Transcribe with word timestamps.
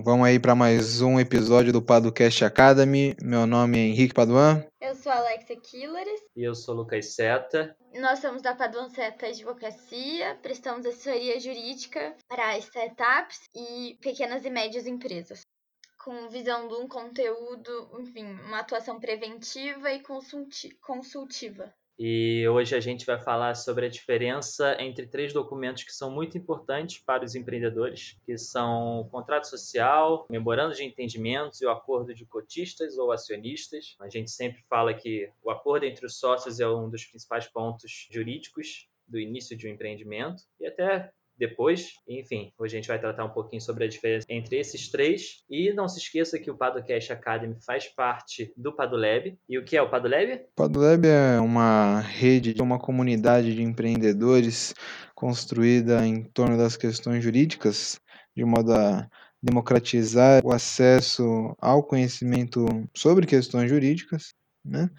Então, 0.00 0.14
vamos 0.14 0.28
aí 0.28 0.38
para 0.40 0.54
mais 0.54 1.02
um 1.02 1.20
episódio 1.20 1.74
do 1.74 1.82
Padocast 1.82 2.42
Academy. 2.42 3.14
Meu 3.20 3.46
nome 3.46 3.76
é 3.76 3.82
Henrique 3.82 4.14
Paduan. 4.14 4.64
Eu 4.80 4.94
sou 4.94 5.12
a 5.12 5.16
Alexia 5.16 5.60
Killeres. 5.60 6.22
E 6.34 6.42
eu 6.42 6.54
sou 6.54 6.74
o 6.74 6.78
Lucas 6.78 7.14
Seta. 7.14 7.76
Nós 7.94 8.18
somos 8.20 8.40
da 8.40 8.54
Paduan 8.54 8.88
Seta 8.88 9.26
Advocacia, 9.26 10.38
prestamos 10.40 10.86
assessoria 10.86 11.38
jurídica 11.38 12.16
para 12.26 12.56
startups 12.56 13.40
e 13.54 13.98
pequenas 14.00 14.46
e 14.46 14.48
médias 14.48 14.86
empresas, 14.86 15.42
com 16.02 16.30
visão 16.30 16.66
de 16.66 16.74
um 16.76 16.88
conteúdo, 16.88 17.90
enfim, 18.00 18.24
uma 18.46 18.60
atuação 18.60 18.98
preventiva 18.98 19.92
e 19.92 20.02
consultiva. 20.80 21.74
E 22.02 22.48
hoje 22.48 22.74
a 22.74 22.80
gente 22.80 23.04
vai 23.04 23.18
falar 23.18 23.54
sobre 23.54 23.84
a 23.84 23.88
diferença 23.90 24.74
entre 24.80 25.06
três 25.06 25.34
documentos 25.34 25.82
que 25.82 25.92
são 25.92 26.10
muito 26.10 26.38
importantes 26.38 26.96
para 26.96 27.26
os 27.26 27.34
empreendedores, 27.34 28.16
que 28.24 28.38
são 28.38 29.00
o 29.00 29.04
contrato 29.04 29.46
social, 29.46 30.26
memorando 30.30 30.74
de 30.74 30.82
entendimentos 30.82 31.60
e 31.60 31.66
o 31.66 31.70
acordo 31.70 32.14
de 32.14 32.24
cotistas 32.24 32.96
ou 32.96 33.12
acionistas. 33.12 33.96
A 34.00 34.08
gente 34.08 34.30
sempre 34.30 34.62
fala 34.62 34.94
que 34.94 35.30
o 35.42 35.50
acordo 35.50 35.84
entre 35.84 36.06
os 36.06 36.18
sócios 36.18 36.58
é 36.58 36.66
um 36.66 36.88
dos 36.88 37.04
principais 37.04 37.46
pontos 37.46 38.08
jurídicos 38.10 38.88
do 39.06 39.18
início 39.18 39.54
de 39.54 39.68
um 39.68 39.70
empreendimento 39.70 40.44
e 40.58 40.66
até 40.66 41.12
depois. 41.40 41.94
Enfim, 42.06 42.52
hoje 42.58 42.76
a 42.76 42.78
gente 42.78 42.88
vai 42.88 43.00
tratar 43.00 43.24
um 43.24 43.30
pouquinho 43.30 43.62
sobre 43.62 43.84
a 43.84 43.88
diferença 43.88 44.26
entre 44.28 44.58
esses 44.58 44.90
três. 44.90 45.42
E 45.48 45.72
não 45.72 45.88
se 45.88 45.98
esqueça 45.98 46.38
que 46.38 46.50
o 46.50 46.56
Padocast 46.56 47.10
Academy 47.12 47.56
faz 47.64 47.88
parte 47.88 48.52
do 48.56 48.76
Padolab. 48.76 49.36
E 49.48 49.58
o 49.58 49.64
que 49.64 49.76
é 49.76 49.82
o 49.82 49.90
Padolab? 49.90 50.42
Padolab 50.54 51.06
é 51.06 51.40
uma 51.40 52.00
rede, 52.00 52.54
uma 52.60 52.78
comunidade 52.78 53.54
de 53.54 53.62
empreendedores 53.62 54.74
construída 55.14 56.06
em 56.06 56.22
torno 56.24 56.58
das 56.58 56.76
questões 56.76 57.24
jurídicas, 57.24 57.98
de 58.36 58.44
modo 58.44 58.74
a 58.74 59.08
democratizar 59.42 60.44
o 60.44 60.52
acesso 60.52 61.56
ao 61.58 61.82
conhecimento 61.82 62.66
sobre 62.94 63.26
questões 63.26 63.70
jurídicas 63.70 64.34
né? 64.64 64.90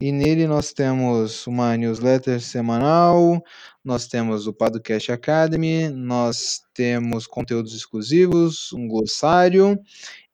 E 0.00 0.10
nele 0.10 0.46
nós 0.46 0.72
temos 0.72 1.46
uma 1.46 1.76
newsletter 1.76 2.40
semanal, 2.40 3.42
nós 3.84 4.06
temos 4.06 4.46
o 4.46 4.52
Podcast 4.52 5.12
Academy, 5.12 5.88
nós 5.88 6.62
temos 6.72 7.26
conteúdos 7.26 7.74
exclusivos, 7.74 8.72
um 8.72 8.88
glossário 8.88 9.78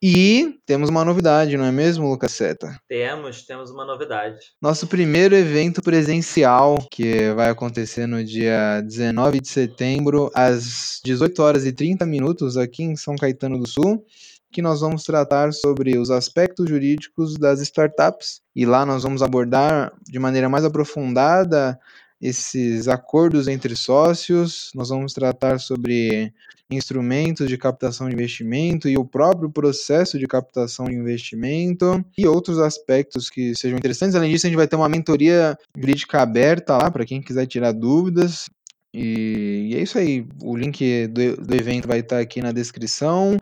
e 0.03 0.59
temos 0.65 0.89
uma 0.89 1.05
novidade, 1.05 1.57
não 1.57 1.65
é 1.65 1.73
mesmo, 1.73 2.09
Lucas 2.09 2.33
Seta? 2.33 2.81
Temos, 2.89 3.43
temos 3.43 3.71
uma 3.71 3.85
novidade. 3.85 4.39
Nosso 4.63 4.87
primeiro 4.87 5.35
evento 5.35 5.83
presencial, 5.83 6.79
que 6.91 7.33
vai 7.35 7.51
acontecer 7.51 8.07
no 8.07 8.25
dia 8.25 8.81
19 8.81 9.41
de 9.41 9.49
setembro, 9.49 10.31
às 10.35 11.01
18 11.05 11.43
horas 11.43 11.67
e 11.67 11.73
30 11.73 12.07
minutos, 12.07 12.57
aqui 12.57 12.83
em 12.83 12.97
São 12.97 13.15
Caetano 13.15 13.59
do 13.59 13.69
Sul 13.69 14.05
que 14.53 14.63
nós 14.63 14.81
vamos 14.81 15.05
tratar 15.05 15.53
sobre 15.53 15.97
os 15.99 16.11
aspectos 16.11 16.69
jurídicos 16.69 17.37
das 17.37 17.61
startups 17.61 18.41
e 18.55 18.67
lá 18.67 18.85
nós 18.85 19.03
vamos 19.03 19.23
abordar 19.23 19.93
de 20.09 20.19
maneira 20.19 20.49
mais 20.49 20.65
aprofundada 20.65 21.79
esses 22.21 22.87
acordos 22.87 23.49
entre 23.49 23.75
sócios, 23.75 24.71
nós 24.75 24.91
vamos 24.91 25.15
tratar 25.15 25.59
sobre 25.59 26.33
instrumentos 26.71 27.49
de 27.49 27.57
captação 27.57 28.09
de 28.09 28.15
investimento 28.15 28.89
e 28.89 28.97
o 28.97 29.05
próprio 29.05 29.51
processo 29.51 30.19
de 30.19 30.27
captação 30.27 30.85
de 30.85 30.95
investimento 30.95 32.05
e 32.17 32.27
outros 32.27 32.59
aspectos 32.59 33.31
que 33.31 33.55
sejam 33.57 33.79
interessantes. 33.79 34.15
Além 34.15 34.31
disso, 34.31 34.47
a 34.47 34.51
gente 34.51 34.57
vai 34.57 34.69
ter 34.69 34.77
uma 34.77 34.89
mentoria 34.89 35.59
jurídica 35.75 36.21
aberta 36.21 36.77
lá 36.77 36.91
para 36.91 37.07
quem 37.07 37.23
quiser 37.23 37.47
tirar 37.47 37.73
dúvidas. 37.73 38.51
E, 38.93 39.73
é 39.75 39.81
isso 39.81 39.99
aí. 39.99 40.27
O 40.43 40.57
link 40.57 41.07
do, 41.09 41.37
do 41.37 41.55
evento 41.55 41.89
vai 41.89 42.01
estar 42.01 42.19
aqui 42.19 42.43
na 42.43 42.53
descrição 42.53 43.39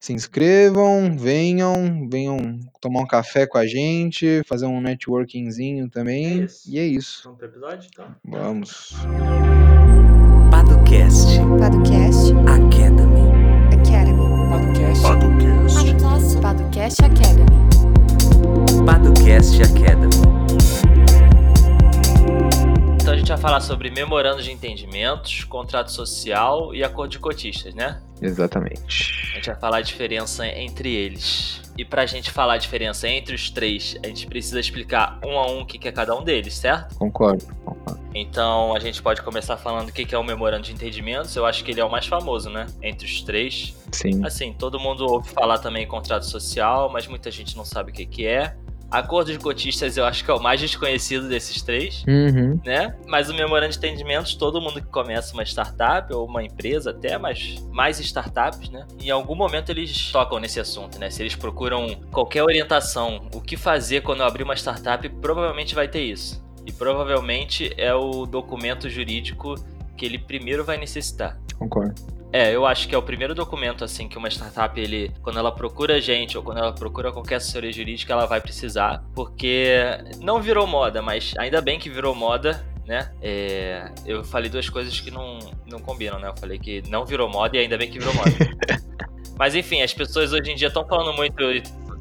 se 0.00 0.14
inscrevam, 0.14 1.14
venham, 1.16 2.08
venham 2.08 2.58
tomar 2.80 3.00
um 3.00 3.06
café 3.06 3.46
com 3.46 3.58
a 3.58 3.66
gente, 3.66 4.42
fazer 4.46 4.64
um 4.64 4.80
networkingzinho 4.80 5.90
também. 5.90 6.44
É 6.44 6.46
e 6.66 6.78
é 6.78 6.86
isso. 6.86 7.20
Vamos 7.24 7.38
pro 7.38 7.48
episódio, 7.48 7.88
então? 7.92 8.06
Vamos. 8.24 8.94
Padocast. 10.50 11.38
Padocast. 11.60 12.32
Academy. 12.48 13.28
Academy. 13.74 14.20
Padocast. 14.48 15.02
Padocast. 15.02 16.40
Padocast 16.40 17.04
Academy. 17.04 17.50
Padocast 18.86 19.62
Academy. 19.62 20.39
A 23.30 23.34
gente 23.34 23.42
vai 23.42 23.50
falar 23.50 23.60
sobre 23.60 23.90
memorando 23.92 24.42
de 24.42 24.50
entendimentos, 24.50 25.44
contrato 25.44 25.92
social 25.92 26.74
e 26.74 26.82
acordo 26.82 27.12
de 27.12 27.20
cotistas, 27.20 27.72
né? 27.72 28.02
Exatamente. 28.20 29.30
A 29.30 29.36
gente 29.36 29.46
vai 29.46 29.54
falar 29.54 29.76
a 29.76 29.82
diferença 29.82 30.44
entre 30.48 30.92
eles. 30.92 31.60
E 31.78 31.84
pra 31.84 32.06
gente 32.06 32.28
falar 32.28 32.54
a 32.54 32.58
diferença 32.58 33.06
entre 33.06 33.32
os 33.32 33.48
três, 33.48 33.96
a 34.02 34.08
gente 34.08 34.26
precisa 34.26 34.58
explicar 34.58 35.20
um 35.24 35.38
a 35.38 35.46
um 35.46 35.60
o 35.60 35.64
que 35.64 35.86
é 35.86 35.92
cada 35.92 36.12
um 36.12 36.24
deles, 36.24 36.54
certo? 36.54 36.98
Concordo, 36.98 37.46
concordo. 37.64 38.00
Então 38.12 38.74
a 38.74 38.80
gente 38.80 39.00
pode 39.00 39.22
começar 39.22 39.56
falando 39.56 39.90
o 39.90 39.92
que 39.92 40.12
é 40.12 40.18
o 40.18 40.24
memorando 40.24 40.64
de 40.64 40.72
entendimentos. 40.72 41.36
Eu 41.36 41.46
acho 41.46 41.62
que 41.62 41.70
ele 41.70 41.80
é 41.80 41.84
o 41.84 41.90
mais 41.90 42.06
famoso, 42.08 42.50
né? 42.50 42.66
Entre 42.82 43.06
os 43.06 43.22
três. 43.22 43.76
Sim. 43.92 44.26
Assim, 44.26 44.52
todo 44.52 44.80
mundo 44.80 45.06
ouve 45.06 45.30
falar 45.30 45.58
também 45.58 45.84
em 45.84 45.88
contrato 45.88 46.26
social, 46.26 46.90
mas 46.90 47.06
muita 47.06 47.30
gente 47.30 47.56
não 47.56 47.64
sabe 47.64 47.92
o 47.92 47.94
que 47.94 48.26
é. 48.26 48.56
Acordo 48.90 49.30
de 49.32 49.38
cotistas 49.38 49.96
eu 49.96 50.04
acho 50.04 50.24
que 50.24 50.30
é 50.30 50.34
o 50.34 50.42
mais 50.42 50.60
desconhecido 50.60 51.28
desses 51.28 51.62
três, 51.62 52.04
Uhum. 52.08 52.60
né? 52.64 52.96
Mas 53.06 53.30
o 53.30 53.34
memorando 53.34 53.70
de 53.72 53.78
entendimentos, 53.78 54.34
todo 54.34 54.60
mundo 54.60 54.80
que 54.80 54.88
começa 54.88 55.32
uma 55.32 55.44
startup 55.44 56.12
ou 56.12 56.26
uma 56.26 56.42
empresa 56.42 56.90
até, 56.90 57.16
mas 57.16 57.62
mais 57.70 58.00
startups, 58.00 58.68
né? 58.70 58.86
Em 59.00 59.10
algum 59.10 59.34
momento 59.34 59.70
eles 59.70 60.10
tocam 60.10 60.38
nesse 60.40 60.58
assunto, 60.58 60.98
né? 60.98 61.08
Se 61.10 61.22
eles 61.22 61.36
procuram 61.36 61.94
qualquer 62.10 62.42
orientação, 62.42 63.28
o 63.34 63.40
que 63.40 63.56
fazer 63.56 64.02
quando 64.02 64.20
eu 64.20 64.26
abrir 64.26 64.42
uma 64.42 64.56
startup, 64.56 65.08
provavelmente 65.20 65.74
vai 65.74 65.86
ter 65.88 66.02
isso. 66.02 66.42
E 66.66 66.72
provavelmente 66.72 67.72
é 67.76 67.94
o 67.94 68.26
documento 68.26 68.88
jurídico 68.90 69.54
que 69.96 70.04
ele 70.04 70.18
primeiro 70.18 70.64
vai 70.64 70.76
necessitar. 70.76 71.38
Concordo. 71.58 71.94
É, 72.32 72.54
eu 72.54 72.64
acho 72.64 72.86
que 72.86 72.94
é 72.94 72.98
o 72.98 73.02
primeiro 73.02 73.34
documento 73.34 73.84
assim 73.84 74.08
que 74.08 74.16
uma 74.16 74.28
startup 74.28 74.78
ele, 74.80 75.12
quando 75.22 75.38
ela 75.38 75.50
procura 75.50 76.00
gente 76.00 76.36
ou 76.36 76.44
quando 76.44 76.58
ela 76.58 76.72
procura 76.72 77.10
qualquer 77.10 77.36
assessoria 77.36 77.72
jurídica, 77.72 78.12
ela 78.12 78.26
vai 78.26 78.40
precisar, 78.40 79.02
porque 79.14 79.74
não 80.20 80.40
virou 80.40 80.66
moda, 80.66 81.02
mas 81.02 81.34
ainda 81.38 81.60
bem 81.60 81.78
que 81.78 81.90
virou 81.90 82.14
moda, 82.14 82.64
né? 82.86 83.10
É, 83.20 83.90
eu 84.06 84.22
falei 84.24 84.48
duas 84.48 84.68
coisas 84.68 85.00
que 85.00 85.10
não, 85.10 85.38
não 85.66 85.80
combinam, 85.80 86.18
né? 86.20 86.28
Eu 86.28 86.36
falei 86.36 86.58
que 86.58 86.82
não 86.88 87.04
virou 87.04 87.28
moda 87.28 87.56
e 87.56 87.60
ainda 87.60 87.76
bem 87.76 87.90
que 87.90 87.98
virou 87.98 88.14
moda. 88.14 88.30
mas 89.36 89.54
enfim, 89.54 89.82
as 89.82 89.92
pessoas 89.92 90.32
hoje 90.32 90.52
em 90.52 90.54
dia 90.54 90.68
estão 90.68 90.86
falando 90.86 91.12
muito 91.16 91.42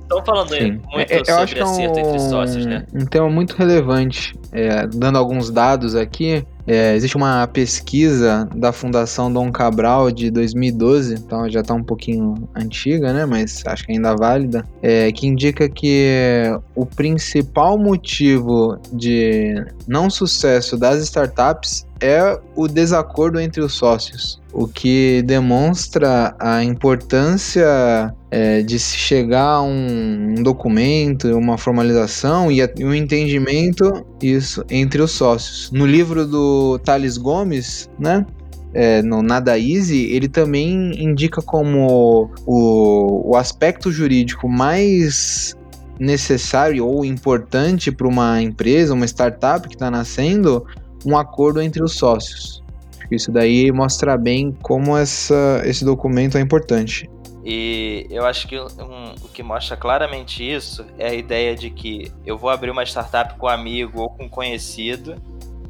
Estão 0.09 0.25
falando 0.25 0.49
Sim. 0.55 0.81
muito 0.91 1.11
É, 1.11 1.17
eu 1.19 1.37
acho 1.37 1.55
sobre 1.55 1.59
é 1.59 1.61
acerto 1.61 1.99
entre 1.99 2.19
sócios, 2.19 2.65
né? 2.65 2.83
um 2.91 3.05
tema 3.05 3.29
muito 3.29 3.55
relevante. 3.55 4.33
É, 4.51 4.87
dando 4.87 5.19
alguns 5.19 5.51
dados 5.51 5.93
aqui, 5.93 6.43
é, 6.69 6.95
existe 6.95 7.17
uma 7.17 7.47
pesquisa 7.47 8.47
da 8.55 8.71
Fundação 8.71 9.33
Dom 9.33 9.51
Cabral 9.51 10.11
de 10.11 10.29
2012, 10.29 11.15
então 11.15 11.49
já 11.49 11.61
está 11.61 11.73
um 11.73 11.83
pouquinho 11.83 12.47
antiga, 12.55 13.11
né? 13.11 13.25
Mas 13.25 13.63
acho 13.65 13.87
que 13.87 13.91
ainda 13.91 14.15
válida, 14.15 14.63
é, 14.79 15.11
que 15.11 15.25
indica 15.25 15.67
que 15.67 16.43
o 16.75 16.85
principal 16.85 17.75
motivo 17.75 18.77
de 18.93 19.65
não 19.87 20.11
sucesso 20.11 20.77
das 20.77 21.01
startups 21.01 21.87
é 22.01 22.39
o 22.55 22.67
desacordo 22.67 23.39
entre 23.39 23.61
os 23.61 23.73
sócios, 23.73 24.41
o 24.53 24.67
que 24.67 25.21
demonstra 25.23 26.35
a 26.39 26.63
importância 26.63 28.13
é, 28.31 28.61
de 28.61 28.79
se 28.79 28.97
chegar 28.97 29.55
a 29.55 29.61
um, 29.61 30.35
um 30.37 30.43
documento, 30.43 31.27
uma 31.37 31.57
formalização 31.57 32.51
e, 32.51 32.61
a, 32.61 32.69
um 32.79 32.93
entendimento 32.93 34.05
isso 34.21 34.63
entre 34.69 35.01
os 35.01 35.11
sócios. 35.11 35.71
No 35.71 35.85
livro 35.85 36.25
do 36.25 36.79
Thales 36.79 37.17
Gomes, 37.17 37.89
né? 37.99 38.25
É, 38.71 39.01
no 39.01 39.23
Nada 39.23 39.57
Easy, 39.57 40.11
ele 40.11 40.27
também 40.27 40.91
indica 41.03 41.41
como 41.41 42.29
o, 42.45 43.31
o 43.31 43.35
aspecto 43.35 43.91
jurídico 43.91 44.47
mais 44.47 45.57
necessário 45.99 46.85
ou 46.85 47.03
importante 47.03 47.91
para 47.91 48.07
uma 48.07 48.41
empresa, 48.41 48.93
uma 48.93 49.05
startup 49.05 49.67
que 49.67 49.75
está 49.75 49.91
nascendo, 49.91 50.65
um 51.05 51.17
acordo 51.17 51.61
entre 51.61 51.83
os 51.83 51.93
sócios. 51.93 52.63
Isso 53.11 53.31
daí 53.31 53.71
mostra 53.71 54.17
bem 54.17 54.51
como 54.61 54.95
essa, 54.95 55.61
esse 55.65 55.83
documento 55.83 56.37
é 56.37 56.41
importante. 56.41 57.09
E 57.43 58.05
eu 58.09 58.25
acho 58.25 58.47
que 58.47 58.59
um, 58.59 59.15
o 59.23 59.27
que 59.29 59.41
mostra 59.41 59.75
claramente 59.75 60.47
isso 60.47 60.85
é 60.97 61.09
a 61.09 61.13
ideia 61.13 61.55
de 61.55 61.69
que 61.69 62.11
eu 62.25 62.37
vou 62.37 62.49
abrir 62.49 62.69
uma 62.69 62.83
startup 62.83 63.35
com 63.39 63.47
um 63.47 63.49
amigo 63.49 64.01
ou 64.01 64.09
com 64.09 64.25
um 64.25 64.29
conhecido 64.29 65.15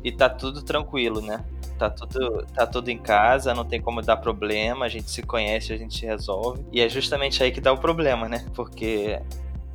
e 0.03 0.11
tá 0.11 0.27
tudo 0.27 0.61
tranquilo, 0.61 1.21
né? 1.21 1.43
Tá 1.77 1.89
tudo, 1.89 2.45
tá 2.53 2.67
tudo 2.67 2.89
em 2.89 2.97
casa, 2.97 3.53
não 3.53 3.63
tem 3.63 3.81
como 3.81 4.01
dar 4.01 4.17
problema, 4.17 4.85
a 4.85 4.89
gente 4.89 5.09
se 5.09 5.21
conhece, 5.21 5.71
a 5.71 5.77
gente 5.77 6.05
resolve. 6.05 6.65
E 6.73 6.81
é 6.81 6.89
justamente 6.89 7.41
aí 7.41 7.51
que 7.51 7.61
dá 7.61 7.71
o 7.71 7.77
problema, 7.77 8.27
né? 8.27 8.45
Porque 8.53 9.17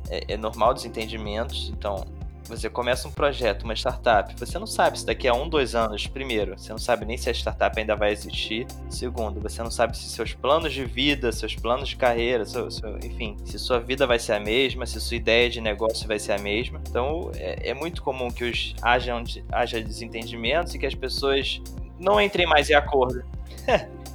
é, 0.09 0.33
é 0.33 0.37
normal 0.37 0.73
desentendimentos, 0.73 1.71
então 1.75 2.05
você 2.47 2.69
começa 2.69 3.07
um 3.07 3.11
projeto, 3.11 3.63
uma 3.63 3.73
startup, 3.75 4.33
você 4.37 4.57
não 4.59 4.67
sabe 4.67 4.99
se 4.99 5.05
daqui 5.05 5.27
a 5.27 5.33
um, 5.33 5.47
dois 5.49 5.75
anos, 5.75 6.07
primeiro, 6.07 6.57
você 6.57 6.71
não 6.71 6.77
sabe 6.77 7.05
nem 7.05 7.17
se 7.17 7.29
a 7.29 7.33
startup 7.33 7.77
ainda 7.79 7.95
vai 7.95 8.11
existir. 8.11 8.65
Segundo, 8.89 9.39
você 9.41 9.61
não 9.63 9.71
sabe 9.71 9.97
se 9.97 10.03
seus 10.09 10.33
planos 10.33 10.73
de 10.73 10.85
vida, 10.85 11.31
seus 11.31 11.55
planos 11.55 11.89
de 11.89 11.95
carreira, 11.95 12.45
seu, 12.45 12.69
seu- 12.69 12.97
enfim, 12.99 13.35
se 13.45 13.57
sua 13.59 13.79
vida 13.79 14.05
vai 14.07 14.19
ser 14.19 14.33
a 14.33 14.39
mesma, 14.39 14.85
se 14.85 14.99
sua 15.01 15.17
ideia 15.17 15.49
de 15.49 15.59
negócio 15.61 16.07
vai 16.07 16.19
ser 16.19 16.33
a 16.33 16.37
mesma. 16.39 16.81
Então 16.89 17.31
é, 17.35 17.69
é 17.69 17.73
muito 17.73 18.01
comum 18.01 18.29
que 18.29 18.43
os 18.43 18.75
hajam, 18.81 19.23
de- 19.23 19.43
haja 19.51 19.81
desentendimentos 19.81 20.73
e 20.75 20.79
que 20.79 20.85
as 20.85 20.95
pessoas 20.95 21.61
não 21.99 22.19
entrem 22.21 22.45
mais 22.47 22.69
em 22.69 22.73
acordo. 22.73 23.23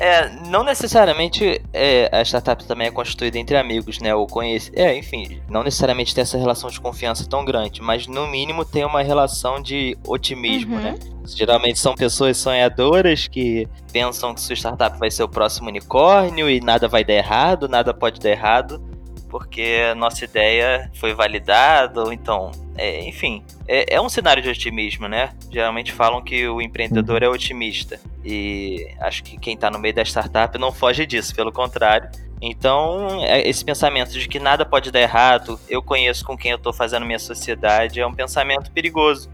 É, 0.00 0.30
não 0.48 0.64
necessariamente 0.64 1.60
é, 1.74 2.08
a 2.10 2.22
startup 2.22 2.64
também 2.64 2.86
é 2.88 2.90
constituída 2.90 3.38
entre 3.38 3.54
amigos, 3.58 3.98
né? 3.98 4.14
Ou 4.14 4.26
conhece. 4.26 4.72
É, 4.74 4.96
enfim, 4.96 5.40
não 5.46 5.62
necessariamente 5.62 6.14
tem 6.14 6.22
essa 6.22 6.38
relação 6.38 6.70
de 6.70 6.80
confiança 6.80 7.28
tão 7.28 7.44
grande, 7.44 7.82
mas 7.82 8.06
no 8.06 8.26
mínimo 8.26 8.64
tem 8.64 8.82
uma 8.82 9.02
relação 9.02 9.60
de 9.60 9.98
otimismo, 10.06 10.76
Uhum. 10.76 10.82
né? 10.82 10.98
Geralmente 11.26 11.78
são 11.78 11.94
pessoas 11.94 12.38
sonhadoras 12.38 13.28
que 13.28 13.68
pensam 13.92 14.32
que 14.34 14.40
sua 14.40 14.56
startup 14.56 14.98
vai 14.98 15.10
ser 15.10 15.22
o 15.22 15.28
próximo 15.28 15.68
unicórnio 15.68 16.48
e 16.48 16.60
nada 16.60 16.88
vai 16.88 17.04
dar 17.04 17.12
errado, 17.14 17.68
nada 17.68 17.92
pode 17.92 18.18
dar 18.20 18.30
errado, 18.30 18.82
porque 19.30 19.78
a 19.90 19.94
nossa 19.94 20.24
ideia 20.24 20.90
foi 20.94 21.14
validada, 21.14 22.02
ou 22.02 22.12
então. 22.12 22.50
é, 22.76 23.04
enfim, 23.08 23.44
é, 23.68 23.94
é 23.94 24.00
um 24.00 24.08
cenário 24.08 24.42
de 24.42 24.48
otimismo, 24.48 25.06
né? 25.06 25.30
Geralmente 25.50 25.92
falam 25.92 26.22
que 26.22 26.48
o 26.48 26.60
empreendedor 26.62 27.22
é 27.22 27.28
otimista. 27.28 28.00
E 28.24 28.86
acho 29.00 29.22
que 29.22 29.38
quem 29.38 29.56
tá 29.56 29.70
no 29.70 29.78
meio 29.78 29.94
da 29.94 30.02
startup 30.02 30.56
não 30.58 30.72
foge 30.72 31.04
disso, 31.06 31.34
pelo 31.34 31.52
contrário. 31.52 32.08
Então, 32.42 33.22
é- 33.24 33.46
esse 33.46 33.62
pensamento 33.64 34.12
de 34.12 34.26
que 34.26 34.38
nada 34.40 34.64
pode 34.64 34.90
dar 34.90 35.00
errado, 35.00 35.60
eu 35.68 35.82
conheço 35.82 36.24
com 36.24 36.36
quem 36.36 36.50
eu 36.52 36.58
tô 36.58 36.72
fazendo 36.72 37.04
minha 37.04 37.18
sociedade, 37.18 38.00
é 38.00 38.06
um 38.06 38.14
pensamento 38.14 38.70
perigoso. 38.72 39.28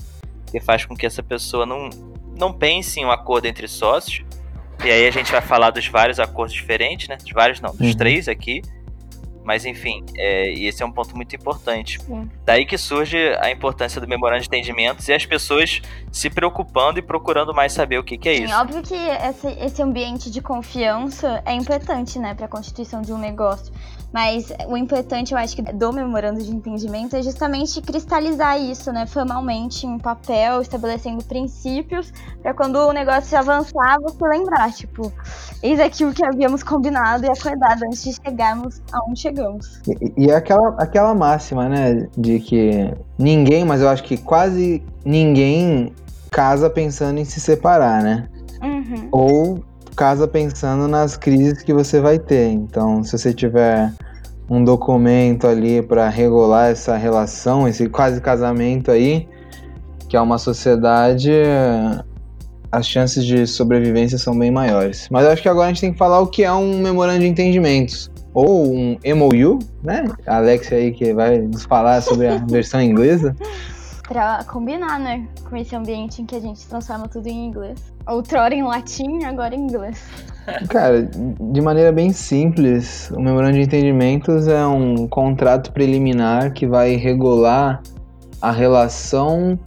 Que 0.51 0.61
faz 0.61 0.85
com 0.85 0.97
que 0.97 1.07
essa 1.07 1.23
pessoa 1.23 1.65
não, 1.67 1.89
não 2.37 2.53
pense 2.53 2.99
em 3.01 3.05
um 3.05 3.11
acordo 3.11 3.47
entre 3.47 3.67
sócios. 3.69 4.25
E 4.85 4.91
aí 4.91 5.07
a 5.07 5.11
gente 5.11 5.31
vai 5.33 5.41
falar 5.41 5.71
dos 5.71 5.87
vários 5.87 6.19
acordos 6.21 6.55
diferentes, 6.55 7.09
né? 7.09 7.17
Dos 7.17 7.31
vários 7.33 7.61
não, 7.61 7.71
dos 7.75 7.91
Uhum. 7.93 7.97
três 7.97 8.29
aqui. 8.29 8.61
Mas 9.47 9.65
enfim, 9.65 10.05
é, 10.17 10.53
e 10.53 10.67
esse 10.67 10.83
é 10.83 10.87
um 10.87 10.91
ponto 10.91 11.15
muito 11.15 11.37
importante. 11.37 12.03
Sim. 12.03 12.29
Daí 12.45 12.67
que 12.67 12.77
surge 12.77 13.17
a 13.41 13.49
importância 13.49 14.01
do 14.01 14.09
memorando 14.09 14.41
de 14.41 14.49
entendimentos 14.49 15.07
e 15.07 15.13
as 15.13 15.25
pessoas 15.25 15.81
se 16.11 16.29
preocupando 16.29 16.99
e 16.99 17.03
procurando 17.03 17.55
mais 17.55 17.73
saber 17.73 17.97
o 17.99 18.03
que, 18.03 18.19
que 18.19 18.29
é 18.29 18.35
Sim, 18.35 18.45
isso. 18.45 18.55
óbvio 18.55 18.83
que 18.83 18.95
esse, 18.95 19.47
esse 19.65 19.81
ambiente 19.81 20.33
de 20.33 20.43
confiança 20.43 21.41
é 21.47 21.55
importante, 21.55 22.19
né, 22.19 22.35
para 22.35 22.47
a 22.47 22.49
constituição 22.49 23.01
de 23.01 23.13
um 23.13 23.19
negócio. 23.19 23.73
Mas 24.13 24.53
o 24.69 24.77
importante, 24.77 25.33
eu 25.33 25.39
acho 25.39 25.55
que 25.55 25.63
do 25.63 25.93
memorando 25.93 26.43
de 26.43 26.51
entendimento 26.51 27.17
é 27.17 27.23
justamente 27.23 27.83
cristalizar 27.83 28.59
isso, 28.59 28.93
né, 28.93 29.07
formalmente 29.07 29.87
em 29.87 29.91
um 29.91 29.99
papel, 29.99 30.63
estabelecendo 30.63 31.23
princípios, 31.25 32.13
para 32.43 32.55
quando 32.55 32.77
o 32.77 32.93
negócio 32.93 33.37
avançar, 33.37 33.99
você 34.01 34.25
lembrar, 34.27 34.73
tipo, 34.73 35.13
eis 35.63 35.79
aqui 35.81 36.05
o 36.05 36.13
que 36.13 36.25
havíamos 36.25 36.63
combinado 36.63 37.27
e 37.27 37.31
acordado 37.31 37.83
antes 37.85 38.05
de 38.05 38.15
chegarmos 38.15 38.81
aonde 38.93 39.21
chegamos. 39.21 39.83
E, 39.87 40.13
e 40.17 40.31
é 40.31 40.37
aquela, 40.37 40.75
aquela 40.79 41.15
máxima, 41.15 41.69
né? 41.69 42.09
De 42.17 42.41
que 42.41 42.95
ninguém, 43.19 43.65
mas 43.65 43.81
eu 43.81 43.89
acho 43.89 44.03
que 44.05 44.17
quase 44.17 44.83
ninguém 45.05 45.93
casa 46.31 46.71
pensando 46.71 47.19
em 47.19 47.25
se 47.25 47.41
separar, 47.41 48.03
né? 48.03 48.29
Uhum. 48.63 49.09
Ou 49.11 49.65
casa 49.97 50.29
pensando 50.29 50.87
nas 50.87 51.17
crises 51.17 51.63
que 51.63 51.73
você 51.73 52.01
vai 52.01 52.19
ter. 52.19 52.51
Então, 52.51 53.03
se 53.03 53.17
você 53.17 53.33
tiver 53.33 53.91
um 54.49 54.63
documento 54.63 55.47
ali 55.47 55.83
para 55.83 56.09
regular 56.09 56.71
essa 56.71 56.97
relação, 56.97 57.67
esse 57.67 57.89
quase 57.89 58.21
casamento 58.21 58.91
aí, 58.91 59.27
que 60.09 60.17
é 60.17 60.21
uma 60.21 60.39
sociedade, 60.39 61.33
as 62.71 62.87
chances 62.87 63.25
de 63.25 63.47
sobrevivência 63.47 64.19
são 64.19 64.39
bem 64.39 64.51
maiores. 64.51 65.09
Mas 65.11 65.25
eu 65.25 65.33
acho 65.33 65.43
que 65.43 65.49
agora 65.49 65.67
a 65.67 65.69
gente 65.69 65.81
tem 65.81 65.93
que 65.93 65.99
falar 65.99 66.21
o 66.21 66.27
que 66.27 66.45
é 66.45 66.53
um 66.53 66.79
memorando 66.79 67.21
de 67.21 67.27
entendimentos. 67.27 68.11
Ou 68.35 68.71
um 68.71 68.99
MOU, 69.17 69.59
né? 69.83 70.05
A 70.27 70.37
Alexia 70.37 70.77
aí 70.77 70.93
que 70.93 71.15
vai 71.15 71.39
nos 71.39 71.65
falar 71.65 72.03
sobre 72.03 72.29
a 72.29 72.37
versão 72.47 72.83
inglesa. 72.83 73.35
Pra 74.07 74.45
combinar, 74.45 75.01
né, 75.01 75.27
com 75.49 75.57
esse 75.57 75.75
ambiente 75.75 76.23
em 76.23 76.27
que 76.27 76.37
a 76.37 76.41
gente 76.41 76.67
transforma 76.69 77.09
tudo 77.09 77.27
em 77.27 77.47
inglês. 77.47 77.93
Outrora 78.07 78.55
em 78.55 78.63
latim, 78.63 79.25
agora 79.25 79.55
em 79.55 79.61
inglês. 79.61 80.01
Cara, 80.71 81.03
de 81.03 81.61
maneira 81.61 81.91
bem 81.91 82.13
simples, 82.13 83.11
o 83.11 83.21
memorando 83.21 83.55
de 83.55 83.63
entendimentos 83.63 84.47
é 84.47 84.65
um 84.65 85.09
contrato 85.09 85.73
preliminar 85.73 86.53
que 86.53 86.67
vai 86.67 86.95
regular 86.95 87.83
a 88.41 88.53
relação 88.53 89.59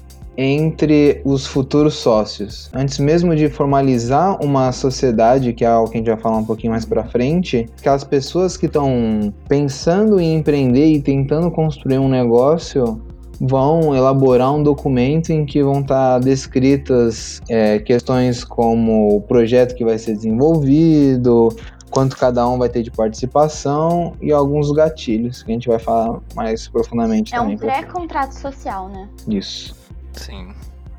entre 0.42 1.22
os 1.26 1.46
futuros 1.46 1.96
sócios. 1.96 2.72
Antes 2.74 2.98
mesmo 2.98 3.36
de 3.36 3.50
formalizar 3.50 4.42
uma 4.42 4.72
sociedade, 4.72 5.52
que 5.52 5.66
é 5.66 5.68
algo 5.68 5.92
que 5.92 5.98
a 5.98 6.00
gente 6.00 6.10
vai 6.10 6.18
falar 6.18 6.38
um 6.38 6.46
pouquinho 6.46 6.72
mais 6.72 6.86
pra 6.86 7.04
frente, 7.04 7.68
aquelas 7.78 8.06
pessoas 8.06 8.56
que 8.56 8.68
estão 8.68 9.34
pensando 9.50 10.18
em 10.18 10.36
empreender 10.36 10.86
e 10.86 11.02
tentando 11.02 11.52
construir 11.52 11.98
um 11.98 12.08
negócio 12.08 13.02
vão 13.40 13.96
elaborar 13.96 14.54
um 14.54 14.62
documento 14.62 15.30
em 15.32 15.46
que 15.46 15.64
vão 15.64 15.82
estar 15.82 16.20
descritas 16.20 17.42
é, 17.50 17.80
questões 17.80 18.44
como 18.44 19.16
o 19.16 19.22
projeto 19.22 19.76
que 19.76 19.86
vai 19.86 19.98
ser 19.98 20.14
desenvolvido, 20.16 21.50
quanto 21.90 22.18
cada 22.18 22.48
um 22.48 22.58
vai 22.58 22.70
ter 22.70 22.84
de 22.84 22.92
participação 22.92 24.14
e 24.22 24.32
alguns 24.32 24.72
gatilhos 24.72 25.42
que 25.44 25.52
a 25.52 25.54
gente 25.54 25.68
vai 25.68 25.80
falar 25.80 26.20
mais 26.36 26.68
profundamente 26.68 27.34
É 27.34 27.38
também. 27.40 27.56
um 27.56 27.58
pra 27.58 27.72
frente. 27.72 27.84
pré-contrato 27.86 28.32
social, 28.34 28.90
né? 28.90 29.08
Isso. 29.28 29.76
Sim. 30.14 30.50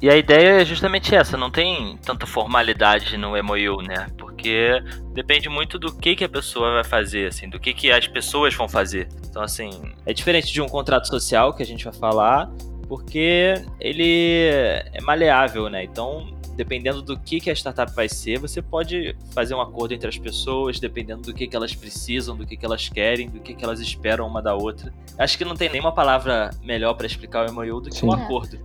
E 0.02 0.08
a 0.08 0.16
ideia 0.16 0.62
é 0.62 0.64
justamente 0.64 1.14
essa, 1.14 1.37
não 1.37 1.50
tem 1.50 1.98
tanta 2.02 2.25
formalidade 2.26 3.19
no 3.19 3.32
MOU, 3.44 3.82
né? 3.82 4.06
Porque 4.16 4.82
depende 5.12 5.50
muito 5.50 5.78
do 5.78 5.92
que, 5.92 6.16
que 6.16 6.25
a 6.25 6.28
pessoa 6.28 6.72
vai 6.72 6.84
fazer, 6.84 7.26
assim, 7.28 7.50
do 7.50 7.60
que, 7.60 7.75
que 7.75 7.92
as 7.92 8.08
pessoas 8.08 8.54
vão 8.54 8.66
fazer. 8.66 9.08
Então, 9.31 9.43
assim, 9.43 9.71
é 10.05 10.12
diferente 10.12 10.53
de 10.53 10.61
um 10.61 10.69
contrato 10.69 11.06
social 11.06 11.55
que 11.55 11.62
a 11.62 11.67
gente 11.67 11.85
vai 11.85 11.94
falar, 11.94 12.50
porque 12.88 13.55
ele 13.79 14.43
é 14.93 15.00
maleável, 15.03 15.71
né? 15.71 15.85
Então, 15.85 16.27
dependendo 16.61 17.01
do 17.01 17.19
que, 17.19 17.41
que 17.41 17.49
a 17.49 17.55
startup 17.55 17.91
vai 17.95 18.07
ser, 18.07 18.39
você 18.39 18.61
pode 18.61 19.17
fazer 19.33 19.55
um 19.55 19.62
acordo 19.62 19.95
entre 19.95 20.07
as 20.07 20.19
pessoas, 20.19 20.79
dependendo 20.79 21.23
do 21.23 21.33
que, 21.33 21.47
que 21.47 21.57
elas 21.57 21.75
precisam, 21.75 22.37
do 22.37 22.47
que, 22.47 22.55
que 22.55 22.67
elas 22.67 22.87
querem, 22.87 23.31
do 23.31 23.41
que, 23.41 23.55
que 23.55 23.65
elas 23.65 23.81
esperam 23.81 24.27
uma 24.27 24.43
da 24.43 24.55
outra. 24.55 24.93
Acho 25.17 25.39
que 25.39 25.45
não 25.45 25.57
tem 25.57 25.71
nenhuma 25.71 25.91
palavra 25.91 26.51
melhor 26.62 26.93
para 26.93 27.07
explicar 27.07 27.49
o 27.49 27.55
MOU 27.55 27.81
do 27.81 27.89
que 27.89 28.05
um 28.05 28.12
Sim. 28.12 28.23
acordo 28.23 28.59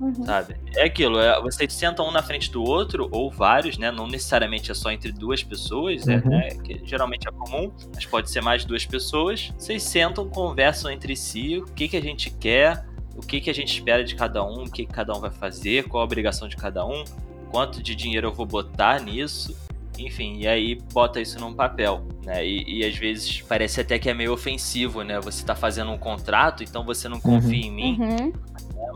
Uhum. 0.00 0.24
sabe? 0.24 0.56
É 0.74 0.84
aquilo, 0.86 1.20
é, 1.20 1.40
vocês 1.40 1.72
sentam 1.72 2.08
um 2.08 2.10
na 2.10 2.20
frente 2.20 2.50
do 2.50 2.64
outro, 2.64 3.08
ou 3.12 3.30
vários, 3.30 3.78
né? 3.78 3.92
Não 3.92 4.08
necessariamente 4.08 4.72
é 4.72 4.74
só 4.74 4.90
entre 4.90 5.12
duas 5.12 5.44
pessoas, 5.44 6.04
né? 6.04 6.20
Uhum. 6.24 6.30
né, 6.30 6.48
Que 6.64 6.80
geralmente 6.84 7.28
é 7.28 7.30
comum, 7.30 7.70
mas 7.94 8.04
pode 8.04 8.28
ser 8.28 8.42
mais 8.42 8.62
de 8.62 8.66
duas 8.66 8.84
pessoas. 8.84 9.52
Vocês 9.56 9.84
sentam, 9.84 10.28
conversam 10.28 10.90
entre 10.90 11.14
si, 11.14 11.58
o 11.58 11.64
que, 11.64 11.86
que 11.86 11.96
a 11.96 12.02
gente 12.02 12.28
quer, 12.28 12.84
o 13.16 13.20
que, 13.20 13.40
que 13.40 13.48
a 13.48 13.54
gente 13.54 13.72
espera 13.72 14.04
de 14.04 14.16
cada 14.16 14.44
um, 14.44 14.64
o 14.64 14.70
que, 14.70 14.84
que 14.84 14.92
cada 14.92 15.16
um 15.16 15.20
vai 15.20 15.30
fazer, 15.30 15.84
qual 15.84 16.02
a 16.02 16.04
obrigação 16.04 16.48
de 16.48 16.56
cada 16.56 16.84
um, 16.84 17.04
quanto 17.50 17.82
de 17.82 17.94
dinheiro 17.94 18.28
eu 18.28 18.32
vou 18.32 18.46
botar 18.46 19.00
nisso. 19.00 19.56
Enfim, 19.98 20.36
e 20.40 20.46
aí 20.46 20.74
bota 20.92 21.20
isso 21.20 21.40
num 21.40 21.54
papel, 21.54 22.06
né? 22.22 22.46
E, 22.46 22.80
e 22.80 22.84
às 22.84 22.96
vezes 22.96 23.40
parece 23.40 23.80
até 23.80 23.98
que 23.98 24.10
é 24.10 24.14
meio 24.14 24.32
ofensivo, 24.32 25.02
né? 25.02 25.18
Você 25.20 25.44
tá 25.44 25.54
fazendo 25.54 25.90
um 25.90 25.98
contrato, 25.98 26.62
então 26.62 26.84
você 26.84 27.08
não 27.08 27.18
confia 27.18 27.66
em 27.66 27.70
mim. 27.70 27.98
Uhum. 27.98 28.32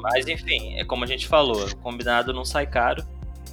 Mas 0.02 0.26
enfim, 0.26 0.74
é 0.74 0.84
como 0.84 1.04
a 1.04 1.06
gente 1.06 1.26
falou, 1.26 1.66
combinado 1.76 2.32
não 2.32 2.44
sai 2.44 2.66
caro. 2.66 3.04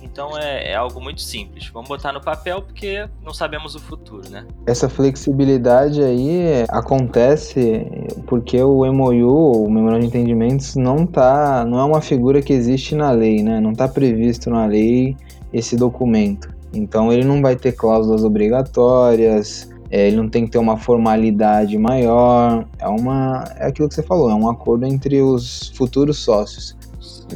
Então 0.01 0.37
é, 0.37 0.71
é 0.71 0.75
algo 0.75 1.01
muito 1.01 1.21
simples. 1.21 1.69
Vamos 1.73 1.87
botar 1.89 2.11
no 2.13 2.21
papel 2.21 2.61
porque 2.61 3.07
não 3.23 3.33
sabemos 3.33 3.75
o 3.75 3.79
futuro, 3.79 4.29
né? 4.29 4.45
Essa 4.65 4.87
flexibilidade 4.87 6.01
aí 6.03 6.65
acontece 6.69 7.85
porque 8.27 8.61
o 8.61 8.85
MOU, 8.91 9.65
o 9.65 9.69
Memorando 9.69 10.01
de 10.01 10.07
Entendimentos, 10.07 10.75
não 10.75 11.05
tá, 11.05 11.65
não 11.65 11.79
é 11.79 11.83
uma 11.83 12.01
figura 12.01 12.41
que 12.41 12.53
existe 12.53 12.95
na 12.95 13.11
lei, 13.11 13.41
né? 13.43 13.59
Não 13.59 13.71
está 13.71 13.87
previsto 13.87 14.49
na 14.49 14.65
lei 14.65 15.15
esse 15.53 15.75
documento. 15.75 16.49
Então 16.73 17.11
ele 17.11 17.23
não 17.25 17.41
vai 17.41 17.55
ter 17.55 17.71
cláusulas 17.71 18.23
obrigatórias, 18.23 19.69
é, 19.89 20.07
ele 20.07 20.17
não 20.17 20.29
tem 20.29 20.45
que 20.45 20.51
ter 20.51 20.57
uma 20.57 20.77
formalidade 20.77 21.77
maior. 21.77 22.65
É 22.79 22.87
uma, 22.87 23.43
é 23.57 23.67
aquilo 23.67 23.87
que 23.87 23.95
você 23.95 24.03
falou, 24.03 24.29
é 24.29 24.35
um 24.35 24.49
acordo 24.49 24.85
entre 24.85 25.21
os 25.21 25.69
futuros 25.75 26.17
sócios. 26.19 26.75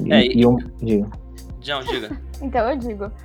E, 0.06 0.14
É, 0.14 0.26
e- 0.26 0.42
e 0.42 0.46
um, 0.46 0.58
diga. 0.82 1.08
João, 1.62 1.84
diga. 1.84 2.10
Então 2.42 2.70
eu 2.70 2.78
digo. 2.78 3.12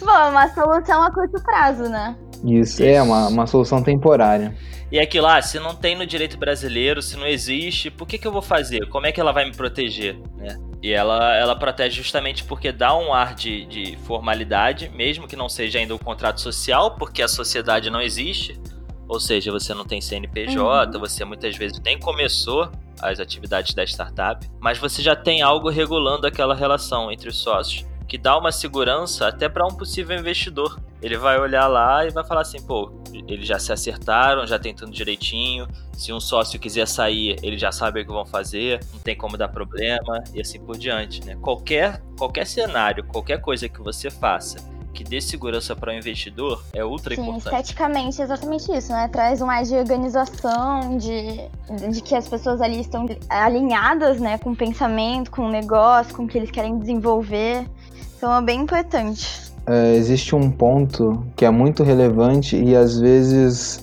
Bom, 0.00 0.30
uma 0.30 0.48
solução 0.54 1.02
a 1.02 1.12
curto 1.12 1.42
prazo, 1.42 1.84
né? 1.84 2.16
Isso, 2.44 2.82
é 2.82 3.00
uma, 3.00 3.28
uma 3.28 3.46
solução 3.46 3.82
temporária. 3.82 4.54
E 4.90 4.98
aquilo 4.98 5.26
lá, 5.26 5.40
se 5.40 5.58
não 5.58 5.74
tem 5.74 5.96
no 5.96 6.04
direito 6.04 6.36
brasileiro, 6.36 7.00
se 7.00 7.16
não 7.16 7.26
existe, 7.26 7.90
por 7.90 8.06
que, 8.06 8.18
que 8.18 8.26
eu 8.26 8.32
vou 8.32 8.42
fazer? 8.42 8.86
Como 8.88 9.06
é 9.06 9.12
que 9.12 9.20
ela 9.20 9.32
vai 9.32 9.46
me 9.46 9.56
proteger? 9.56 10.18
Né? 10.36 10.58
E 10.82 10.92
ela, 10.92 11.34
ela 11.34 11.56
protege 11.56 11.96
justamente 11.96 12.44
porque 12.44 12.70
dá 12.70 12.94
um 12.94 13.14
ar 13.14 13.34
de, 13.34 13.64
de 13.64 13.96
formalidade, 14.04 14.90
mesmo 14.94 15.26
que 15.26 15.36
não 15.36 15.48
seja 15.48 15.78
ainda 15.78 15.94
um 15.94 15.98
contrato 15.98 16.42
social, 16.42 16.96
porque 16.96 17.22
a 17.22 17.28
sociedade 17.28 17.88
não 17.88 18.02
existe. 18.02 18.60
Ou 19.12 19.20
seja, 19.20 19.52
você 19.52 19.74
não 19.74 19.84
tem 19.84 20.00
CNPJ, 20.00 20.94
Uhum. 20.96 21.00
você 21.00 21.22
muitas 21.22 21.54
vezes 21.54 21.78
nem 21.84 21.98
começou 21.98 22.70
as 22.98 23.20
atividades 23.20 23.74
da 23.74 23.84
startup, 23.84 24.48
mas 24.58 24.78
você 24.78 25.02
já 25.02 25.14
tem 25.14 25.42
algo 25.42 25.68
regulando 25.68 26.26
aquela 26.26 26.54
relação 26.54 27.12
entre 27.12 27.28
os 27.28 27.36
sócios, 27.36 27.84
que 28.08 28.16
dá 28.16 28.38
uma 28.38 28.50
segurança 28.50 29.28
até 29.28 29.50
para 29.50 29.66
um 29.66 29.74
possível 29.76 30.18
investidor. 30.18 30.80
Ele 31.02 31.18
vai 31.18 31.38
olhar 31.38 31.66
lá 31.66 32.06
e 32.06 32.10
vai 32.10 32.24
falar 32.24 32.40
assim, 32.40 32.62
pô, 32.62 32.90
eles 33.28 33.46
já 33.46 33.58
se 33.58 33.70
acertaram, 33.70 34.46
já 34.46 34.58
tem 34.58 34.74
tudo 34.74 34.90
direitinho. 34.90 35.68
Se 35.92 36.10
um 36.10 36.20
sócio 36.20 36.58
quiser 36.58 36.88
sair, 36.88 37.36
eles 37.42 37.60
já 37.60 37.70
sabem 37.70 38.02
o 38.02 38.06
que 38.06 38.12
vão 38.12 38.24
fazer, 38.24 38.80
não 38.94 39.00
tem 39.00 39.14
como 39.14 39.36
dar 39.36 39.48
problema 39.48 40.24
e 40.32 40.40
assim 40.40 40.58
por 40.58 40.78
diante, 40.78 41.22
né? 41.26 41.36
Qualquer 41.42 42.00
qualquer 42.16 42.46
cenário, 42.46 43.04
qualquer 43.04 43.42
coisa 43.42 43.68
que 43.68 43.80
você 43.82 44.08
faça 44.10 44.56
que 44.92 45.02
dê 45.02 45.20
segurança 45.20 45.74
para 45.74 45.90
o 45.90 45.94
investidor 45.94 46.62
é 46.72 46.84
ultra 46.84 47.14
Sim, 47.14 47.22
importante. 47.22 47.54
esteticamente 47.54 48.20
é 48.20 48.24
exatamente 48.24 48.72
isso, 48.72 48.92
né? 48.92 49.08
Traz 49.08 49.40
um 49.40 49.50
ar 49.50 49.64
de 49.64 49.74
organização, 49.74 50.96
de, 50.98 51.40
de 51.90 52.00
que 52.02 52.14
as 52.14 52.28
pessoas 52.28 52.60
ali 52.60 52.80
estão 52.80 53.06
alinhadas, 53.28 54.20
né, 54.20 54.38
com 54.38 54.50
o 54.50 54.56
pensamento, 54.56 55.30
com 55.30 55.46
o 55.46 55.50
negócio, 55.50 56.14
com 56.14 56.24
o 56.24 56.28
que 56.28 56.38
eles 56.38 56.50
querem 56.50 56.78
desenvolver. 56.78 57.66
Então 58.16 58.34
é 58.36 58.42
bem 58.42 58.60
importante. 58.60 59.52
É, 59.66 59.94
existe 59.94 60.34
um 60.34 60.50
ponto 60.50 61.24
que 61.36 61.44
é 61.44 61.50
muito 61.50 61.82
relevante 61.82 62.56
e 62.56 62.74
às 62.74 62.98
vezes 62.98 63.80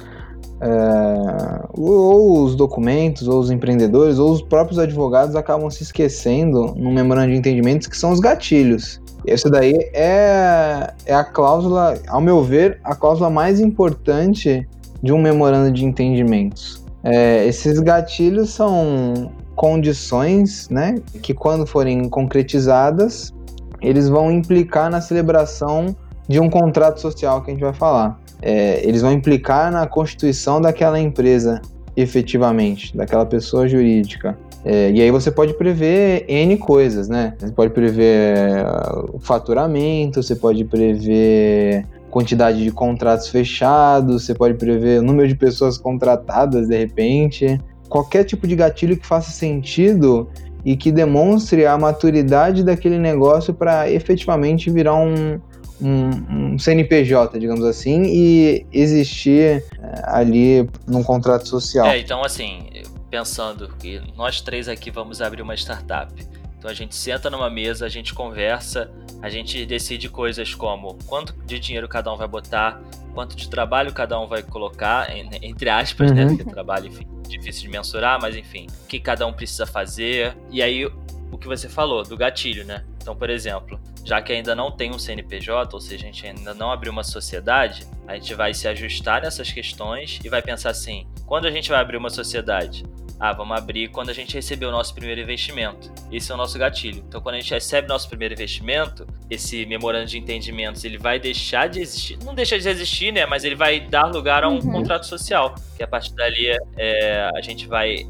é, 0.62 1.66
ou 1.74 2.44
os 2.44 2.56
documentos, 2.56 3.28
ou 3.28 3.40
os 3.40 3.50
empreendedores, 3.50 4.20
ou 4.20 4.32
os 4.32 4.42
próprios 4.42 4.78
advogados 4.78 5.36
acabam 5.36 5.70
se 5.70 5.84
esquecendo 5.84 6.74
no 6.76 6.92
memorando 6.92 7.32
de 7.32 7.38
entendimentos 7.38 7.88
que 7.88 7.98
são 7.98 8.12
os 8.12 8.20
gatilhos. 8.20 9.02
Essa 9.26 9.50
daí 9.50 9.74
é, 9.94 10.94
é 11.06 11.14
a 11.14 11.24
cláusula, 11.24 11.98
ao 12.08 12.22
meu 12.22 12.44
ver, 12.44 12.80
a 12.84 12.96
cláusula 12.96 13.30
mais 13.30 13.60
importante 13.60 14.68
de 15.02 15.14
um 15.14 15.22
memorando 15.22 15.72
de 15.72 15.86
entendimentos. 15.86 16.84
É, 17.04 17.46
esses 17.46 17.80
gatilhos 17.80 18.50
são 18.50 19.32
condições, 19.56 20.70
né, 20.70 20.96
que 21.22 21.34
quando 21.34 21.66
forem 21.66 22.08
concretizadas, 22.10 23.34
eles 23.82 24.10
vão 24.10 24.32
implicar 24.32 24.90
na 24.90 25.00
celebração 25.00 25.96
de 26.30 26.40
um 26.40 26.48
contrato 26.48 27.02
social 27.02 27.42
que 27.42 27.50
a 27.50 27.54
gente 27.54 27.64
vai 27.64 27.74
falar. 27.74 28.22
É, 28.40 28.88
eles 28.88 29.02
vão 29.02 29.12
implicar 29.12 29.72
na 29.72 29.88
constituição 29.88 30.62
daquela 30.62 31.00
empresa, 31.00 31.60
efetivamente, 31.98 32.96
daquela 32.96 33.26
pessoa 33.26 33.68
jurídica. 33.68 34.38
É, 34.64 34.92
e 34.92 35.02
aí 35.02 35.10
você 35.10 35.32
pode 35.32 35.54
prever 35.56 36.26
N 36.28 36.56
coisas, 36.58 37.10
né? 37.10 37.34
Você 37.40 37.52
pode 37.52 37.74
prever 37.74 38.64
uh, 38.64 39.16
o 39.16 39.20
faturamento, 39.20 40.22
você 40.22 40.36
pode 40.36 40.64
prever 40.66 41.86
quantidade 42.12 42.64
de 42.64 42.72
contratos 42.72 43.30
fechados, 43.30 44.26
você 44.26 44.34
pode 44.34 44.56
prever 44.56 45.00
o 45.00 45.04
número 45.04 45.28
de 45.28 45.36
pessoas 45.36 45.78
contratadas 45.78 46.68
de 46.68 46.78
repente. 46.78 47.60
Qualquer 47.88 48.24
tipo 48.24 48.46
de 48.46 48.56
gatilho 48.56 48.98
que 48.98 49.08
faça 49.08 49.32
sentido 49.32 50.28
e 50.64 50.76
que 50.76 50.92
demonstre 50.92 51.66
a 51.66 51.78
maturidade 51.78 52.64
daquele 52.64 53.00
negócio 53.00 53.54
para 53.54 53.90
efetivamente 53.90 54.70
virar 54.70 54.96
um, 54.96 55.40
um, 55.82 56.54
um, 56.54 56.60
CNPJ, 56.60 57.40
digamos 57.40 57.64
assim, 57.66 58.04
e 58.06 58.66
existir 58.72 59.64
é, 59.82 60.02
ali 60.06 60.70
num 60.88 61.04
contrato 61.04 61.48
social. 61.48 61.88
É, 61.88 62.00
então 62.00 62.24
assim, 62.24 62.70
pensando 63.10 63.70
que 63.80 64.02
nós 64.16 64.42
três 64.42 64.68
aqui 64.68 64.92
vamos 64.92 65.22
abrir 65.22 65.42
uma 65.42 65.56
startup. 65.56 66.14
Então 66.58 66.70
a 66.70 66.74
gente 66.74 66.96
senta 66.96 67.30
numa 67.30 67.50
mesa, 67.50 67.86
a 67.86 67.90
gente 67.90 68.14
conversa, 68.14 68.92
a 69.22 69.30
gente 69.30 69.66
decide 69.66 70.10
coisas 70.10 70.54
como 70.54 70.98
quanto 71.06 71.34
de 71.46 71.58
dinheiro 71.58 71.88
cada 71.88 72.14
um 72.14 72.18
vai 72.18 72.28
botar, 72.28 72.82
quanto 73.14 73.36
de 73.36 73.50
trabalho 73.50 73.94
cada 73.94 74.20
um 74.20 74.28
vai 74.28 74.44
colocar, 74.44 75.08
entre 75.42 75.70
aspas, 75.70 76.12
né? 76.12 76.26
Uhum. 76.26 76.36
Porque 76.36 76.52
trabalho, 76.52 76.88
enfim, 76.88 77.08
difícil 77.28 77.64
de 77.64 77.70
mensurar, 77.70 78.20
mas 78.22 78.36
enfim, 78.36 78.68
o 78.84 78.88
que 78.88 79.00
cada 79.00 79.26
um 79.26 79.32
precisa 79.32 79.66
fazer. 79.66 80.36
E 80.52 80.62
aí 80.62 80.86
o 81.32 81.38
que 81.38 81.48
você 81.48 81.70
falou, 81.70 82.04
do 82.04 82.18
gatilho, 82.18 82.66
né? 82.66 82.84
Então, 83.02 83.16
por 83.16 83.30
exemplo, 83.30 83.80
já 84.04 84.22
que 84.22 84.32
ainda 84.34 84.54
não 84.56 84.72
tem 84.72 84.92
um 84.92 85.00
CNPJ, 85.00 85.74
ou 85.74 85.82
seja, 85.82 86.04
a 86.04 86.06
gente 86.08 86.26
ainda 86.28 86.54
não 86.54 86.72
abriu 86.72 86.92
uma 86.92 87.04
sociedade, 87.04 87.86
a 88.08 88.16
gente 88.16 88.34
vai 88.36 88.54
se 88.54 88.68
ajustar 88.68 89.22
nessas 89.22 89.52
questões 89.52 90.20
e 90.24 90.30
vai 90.30 90.42
pensar 90.42 90.70
assim: 90.72 91.08
quando 91.26 91.46
a 91.48 91.52
gente 91.52 91.70
vai 91.70 91.80
abrir 91.80 91.98
uma 91.98 92.10
sociedade? 92.10 92.84
Ah, 93.22 93.34
vamos 93.34 93.58
abrir 93.58 93.90
quando 93.90 94.10
a 94.12 94.14
gente 94.14 94.34
receber 94.34 94.66
o 94.66 94.72
nosso 94.72 94.94
primeiro 94.94 95.20
investimento. 95.20 95.92
Esse 96.10 96.32
é 96.32 96.36
o 96.36 96.38
nosso 96.38 96.58
gatilho. 96.58 97.04
Então, 97.06 97.20
quando 97.20 97.36
a 97.36 97.40
gente 97.42 97.54
recebe 97.54 97.86
nosso 97.86 98.08
primeiro 98.08 98.34
investimento, 98.34 99.06
esse 99.30 99.66
memorando 99.66 100.06
de 100.06 100.18
entendimentos, 100.18 100.86
ele 100.86 100.98
vai 100.98 101.20
deixar 101.20 101.68
de 101.68 101.82
existir. 101.82 102.18
Não 102.24 102.34
deixa 102.34 102.58
de 102.58 102.70
existir, 102.70 103.12
né? 103.12 103.26
Mas 103.26 103.44
ele 103.44 103.56
vai 103.56 103.82
dar 103.82 104.06
lugar 104.06 104.46
a 104.46 104.48
um 104.48 104.54
Uhum. 104.60 104.72
contrato 104.72 105.06
social. 105.06 105.54
Que 105.76 105.84
a 105.84 105.88
partir 105.88 106.14
dali 106.14 106.48
é, 106.78 107.30
a 107.36 107.42
gente 107.42 107.68
vai, 107.68 108.06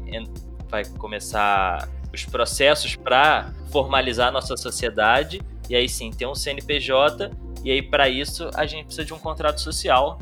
vai 0.68 0.84
começar 0.96 1.88
os 2.12 2.24
processos 2.24 2.96
para 2.96 3.50
formalizar 3.70 4.28
a 4.28 4.30
nossa 4.32 4.56
sociedade 4.56 5.40
e 5.68 5.76
aí 5.76 5.88
sim 5.88 6.10
ter 6.10 6.26
um 6.26 6.34
CNPJ 6.34 7.30
e 7.64 7.70
aí 7.70 7.82
para 7.82 8.08
isso 8.08 8.50
a 8.54 8.66
gente 8.66 8.86
precisa 8.86 9.04
de 9.04 9.14
um 9.14 9.18
contrato 9.18 9.60
social 9.60 10.18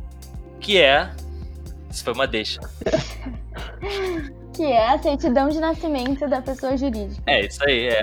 que 0.61 0.79
é 0.81 1.11
isso 1.91 2.05
foi 2.05 2.13
uma 2.13 2.27
deixa. 2.27 2.61
Que 4.55 4.65
é 4.65 4.89
a 4.89 4.99
certidão 4.99 5.49
de 5.49 5.61
nascimento 5.61 6.29
da 6.29 6.43
pessoa 6.43 6.77
jurídica. 6.77 7.23
é 7.27 7.47
isso 7.47 7.63
aí 7.65 7.89
é. 7.89 8.03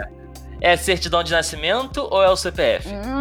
É 0.61 0.77
certidão 0.77 1.21
de 1.21 1.33
nascimento 1.33 2.07
ou 2.09 2.23
é 2.23 2.29
o 2.29 2.35
CPF 2.37 2.87
Hum, 2.87 3.14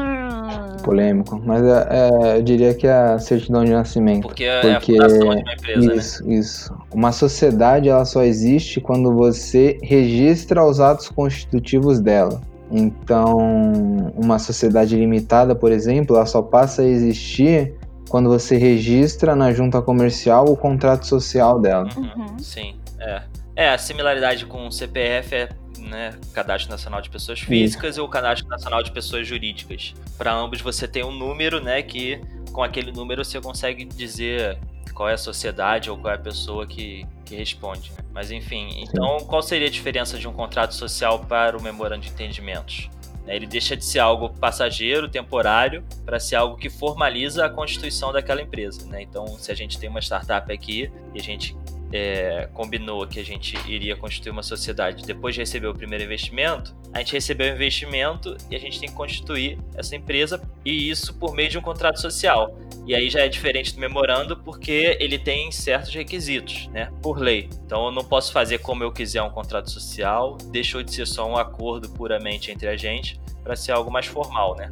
Polêmico, 0.85 1.41
mas 1.45 1.62
é, 1.64 1.87
é, 1.91 2.37
eu 2.38 2.43
diria 2.43 2.75
que 2.75 2.87
é 2.87 2.93
a 2.93 3.19
certidão 3.19 3.64
de 3.64 3.73
nascimento. 3.73 4.23
porque, 4.23 4.45
é 4.45 4.59
a 4.75 4.75
Porque- 4.81 4.93
fundação 4.93 5.19
de 5.19 5.25
uma 5.43 5.53
empresa 5.53 5.87
né 5.88 5.97
Isso, 5.97 6.31
isso. 6.31 6.75
Uma 6.93 7.11
sociedade 7.12 7.88
ela 7.88 8.05
só 8.05 8.23
existe 8.23 8.81
quando 8.81 9.12
você 9.14 9.79
registra 9.83 10.64
os 10.64 10.81
atos 10.81 11.09
constitutivos 11.09 12.00
dela. 12.00 12.41
Então, 12.71 14.12
uma 14.17 14.38
sociedade 14.38 14.97
limitada, 14.97 15.55
por 15.55 15.71
exemplo, 15.73 16.17
ela 16.17 16.26
só 16.26 16.43
passa 16.43 16.83
a 16.83 16.85
existir 16.87 17.75
quando 18.09 18.29
você 18.29 18.57
registra 18.57 19.35
na 19.35 19.53
junta 19.53 19.81
comercial 19.81 20.45
o 20.49 20.57
contrato 20.57 21.07
social 21.07 21.61
dela. 21.61 21.88
Uhum. 21.97 22.38
Sim, 22.38 22.75
é. 23.00 23.23
É, 23.57 23.69
a 23.71 23.79
similaridade 23.79 24.47
com 24.47 24.67
o 24.67 24.73
CPF 24.73 25.35
é 25.35 25.49
né, 25.78 26.19
Cadastro 26.33 26.71
Nacional 26.71 27.00
de 27.00 27.11
Pessoas 27.11 27.40
Físicas 27.40 27.97
e 27.97 28.00
o 28.00 28.09
Cadastro 28.09 28.49
Nacional 28.49 28.83
de 28.83 28.90
Pessoas 28.90 29.26
Jurídicas. 29.26 29.95
Para 30.16 30.33
ambos 30.33 30.61
você 30.61 30.87
tem 30.87 31.04
um 31.04 31.12
número, 31.12 31.61
né, 31.61 31.83
que 31.83 32.21
com 32.52 32.62
aquele 32.62 32.93
número 32.93 33.25
você 33.25 33.40
consegue 33.40 33.85
dizer 33.85 34.59
qual 34.95 35.09
é 35.09 35.14
a 35.14 35.19
sociedade 35.19 35.90
ou 35.90 35.99
qual 35.99 36.12
é 36.12 36.16
a 36.16 36.21
pessoa 36.21 36.66
que, 36.66 37.04
que 37.25 37.35
responde. 37.35 37.90
né? 37.90 37.99
Mas 38.12 38.31
enfim, 38.31 38.69
então 38.78 39.19
qual 39.26 39.43
seria 39.43 39.66
a 39.66 39.71
diferença 39.71 40.19
de 40.19 40.28
um 40.28 40.33
contrato 40.33 40.75
social 40.75 41.19
para 41.21 41.57
o 41.57 41.62
memorando 41.62 42.02
de 42.02 42.11
entendimentos? 42.11 42.88
Né, 43.26 43.35
Ele 43.37 43.47
deixa 43.47 43.76
de 43.76 43.85
ser 43.85 43.99
algo 43.99 44.28
passageiro, 44.28 45.09
temporário, 45.09 45.85
para 46.04 46.21
ser 46.21 46.37
algo 46.37 46.57
que 46.57 46.71
formaliza 46.71 47.45
a 47.45 47.50
constituição 47.50 48.12
daquela 48.12 48.40
empresa. 48.40 48.87
Né? 48.87 49.02
Então, 49.02 49.26
se 49.38 49.50
a 49.50 49.54
gente 49.54 49.78
tem 49.78 49.88
uma 49.88 50.00
startup 50.00 50.52
aqui 50.52 50.90
e 51.14 51.21
a 51.21 51.23
gente 51.23 51.57
é, 51.93 52.49
combinou 52.53 53.07
que 53.07 53.21
a 53.21 53.25
gente 53.25 53.57
iria 53.71 53.97
constituir 53.97 54.31
uma 54.31 54.43
sociedade 54.43 55.05
depois 55.05 55.35
de 55.35 55.41
receber 55.41 55.67
o 55.67 55.75
primeiro 55.75 56.05
investimento, 56.05 56.75
a 56.93 56.99
gente 56.99 57.12
recebeu 57.12 57.53
o 57.53 57.55
investimento 57.55 58.37
e 58.50 58.57
a 58.57 58.59
gente 58.59 58.81
tem 58.81 58.88
que 58.88 58.95
constituir 58.95 59.59
essa 59.76 59.95
empresa 59.95 60.41
e 60.64 60.91
isso 60.91 61.14
por 61.14 61.35
meio 61.35 61.49
de 61.49 61.59
um 61.59 61.62
contrato 61.62 62.00
social. 62.00 62.57
E 62.87 62.95
aí 62.95 63.09
já 63.09 63.21
é 63.21 63.29
diferente 63.29 63.75
do 63.75 63.81
memorando 63.81 64.37
porque 64.37 64.97
ele 65.00 65.19
tem 65.19 65.50
certos 65.50 65.95
requisitos, 65.95 66.69
né, 66.69 66.91
por 67.03 67.19
lei. 67.19 67.49
Então 67.64 67.87
eu 67.87 67.91
não 67.91 68.05
posso 68.05 68.33
fazer 68.33 68.59
como 68.59 68.83
eu 68.83 68.93
quiser 68.93 69.23
um 69.23 69.31
contrato 69.31 69.71
social, 69.71 70.37
deixou 70.50 70.83
de 70.83 70.93
ser 70.93 71.07
só 71.07 71.29
um 71.29 71.37
acordo 71.37 71.88
puramente 71.91 72.50
entre 72.50 72.69
a 72.69 72.76
gente 72.76 73.21
para 73.43 73.57
ser 73.57 73.73
algo 73.73 73.91
mais 73.91 74.07
formal, 74.07 74.57
né? 74.57 74.69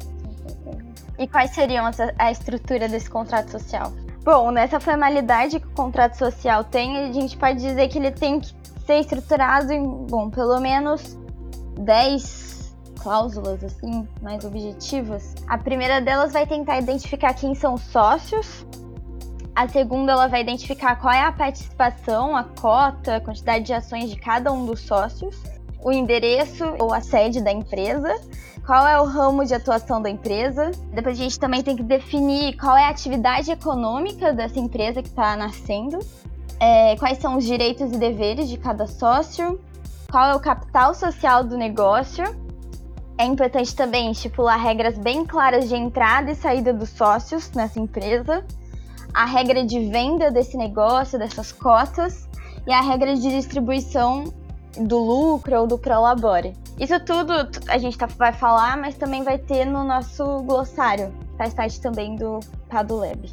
E 1.17 1.27
quais 1.27 1.51
seriam 1.51 1.89
a 2.17 2.31
estrutura 2.31 2.87
desse 2.89 3.09
contrato 3.09 3.51
social? 3.51 3.93
Bom, 4.23 4.51
nessa 4.51 4.79
formalidade 4.79 5.59
que 5.59 5.67
o 5.67 5.71
contrato 5.71 6.17
social 6.17 6.63
tem, 6.63 6.97
a 6.97 7.11
gente 7.11 7.35
pode 7.35 7.59
dizer 7.59 7.89
que 7.89 7.97
ele 7.97 8.11
tem 8.11 8.39
que 8.39 8.53
ser 8.85 8.99
estruturado 8.99 9.73
em, 9.73 9.85
bom, 9.85 10.29
pelo 10.29 10.61
menos 10.61 11.17
10 11.79 12.73
cláusulas, 13.01 13.61
assim, 13.65 14.07
mais 14.21 14.45
objetivas. 14.45 15.35
A 15.45 15.57
primeira 15.57 15.99
delas 15.99 16.31
vai 16.31 16.47
tentar 16.47 16.79
identificar 16.79 17.33
quem 17.33 17.53
são 17.53 17.73
os 17.73 17.81
sócios. 17.81 18.65
A 19.53 19.67
segunda, 19.67 20.13
ela 20.13 20.27
vai 20.27 20.39
identificar 20.39 20.95
qual 20.95 21.13
é 21.13 21.21
a 21.21 21.31
participação, 21.31 22.33
a 22.33 22.45
cota, 22.45 23.17
a 23.17 23.21
quantidade 23.21 23.65
de 23.65 23.73
ações 23.73 24.09
de 24.09 24.15
cada 24.15 24.53
um 24.53 24.65
dos 24.65 24.79
sócios. 24.79 25.35
O 25.83 25.91
endereço 25.91 26.63
ou 26.79 26.93
a 26.93 27.01
sede 27.01 27.41
da 27.41 27.51
empresa 27.51 28.15
qual 28.65 28.87
é 28.87 28.99
o 28.99 29.05
ramo 29.05 29.45
de 29.45 29.53
atuação 29.53 30.01
da 30.01 30.09
empresa. 30.09 30.71
Depois 30.93 31.19
a 31.19 31.23
gente 31.23 31.39
também 31.39 31.61
tem 31.61 31.75
que 31.75 31.83
definir 31.83 32.55
qual 32.57 32.75
é 32.77 32.85
a 32.85 32.89
atividade 32.89 33.51
econômica 33.51 34.33
dessa 34.33 34.59
empresa 34.59 35.01
que 35.01 35.09
está 35.09 35.35
nascendo, 35.35 35.99
é, 36.59 36.95
quais 36.97 37.17
são 37.17 37.37
os 37.37 37.43
direitos 37.43 37.91
e 37.91 37.97
deveres 37.97 38.47
de 38.47 38.57
cada 38.57 38.87
sócio, 38.87 39.59
qual 40.09 40.31
é 40.31 40.35
o 40.35 40.39
capital 40.39 40.93
social 40.93 41.43
do 41.43 41.57
negócio. 41.57 42.23
É 43.17 43.25
importante 43.25 43.75
também 43.75 44.11
estipular 44.11 44.59
regras 44.59 44.97
bem 44.97 45.25
claras 45.25 45.69
de 45.69 45.75
entrada 45.75 46.31
e 46.31 46.35
saída 46.35 46.73
dos 46.73 46.89
sócios 46.89 47.51
nessa 47.51 47.79
empresa. 47.79 48.43
a 49.15 49.25
regra 49.25 49.63
de 49.63 49.79
venda 49.91 50.31
desse 50.31 50.57
negócio, 50.57 51.19
dessas 51.19 51.51
cotas, 51.51 52.27
e 52.65 52.73
a 52.73 52.81
regra 52.81 53.13
de 53.13 53.29
distribuição 53.29 54.23
do 54.79 54.97
lucro 54.99 55.61
ou 55.61 55.67
do 55.67 55.77
prolabore. 55.77 56.53
Isso 56.79 56.99
tudo 57.01 57.33
a 57.67 57.77
gente 57.77 57.97
tá, 57.97 58.07
vai 58.17 58.33
falar, 58.33 58.77
mas 58.77 58.95
também 58.95 59.23
vai 59.23 59.37
ter 59.37 59.65
no 59.65 59.83
nosso 59.83 60.41
glossário. 60.43 61.11
Faz 61.37 61.53
parte 61.53 61.79
também 61.81 62.15
do 62.15 62.39
Padulab. 62.69 63.29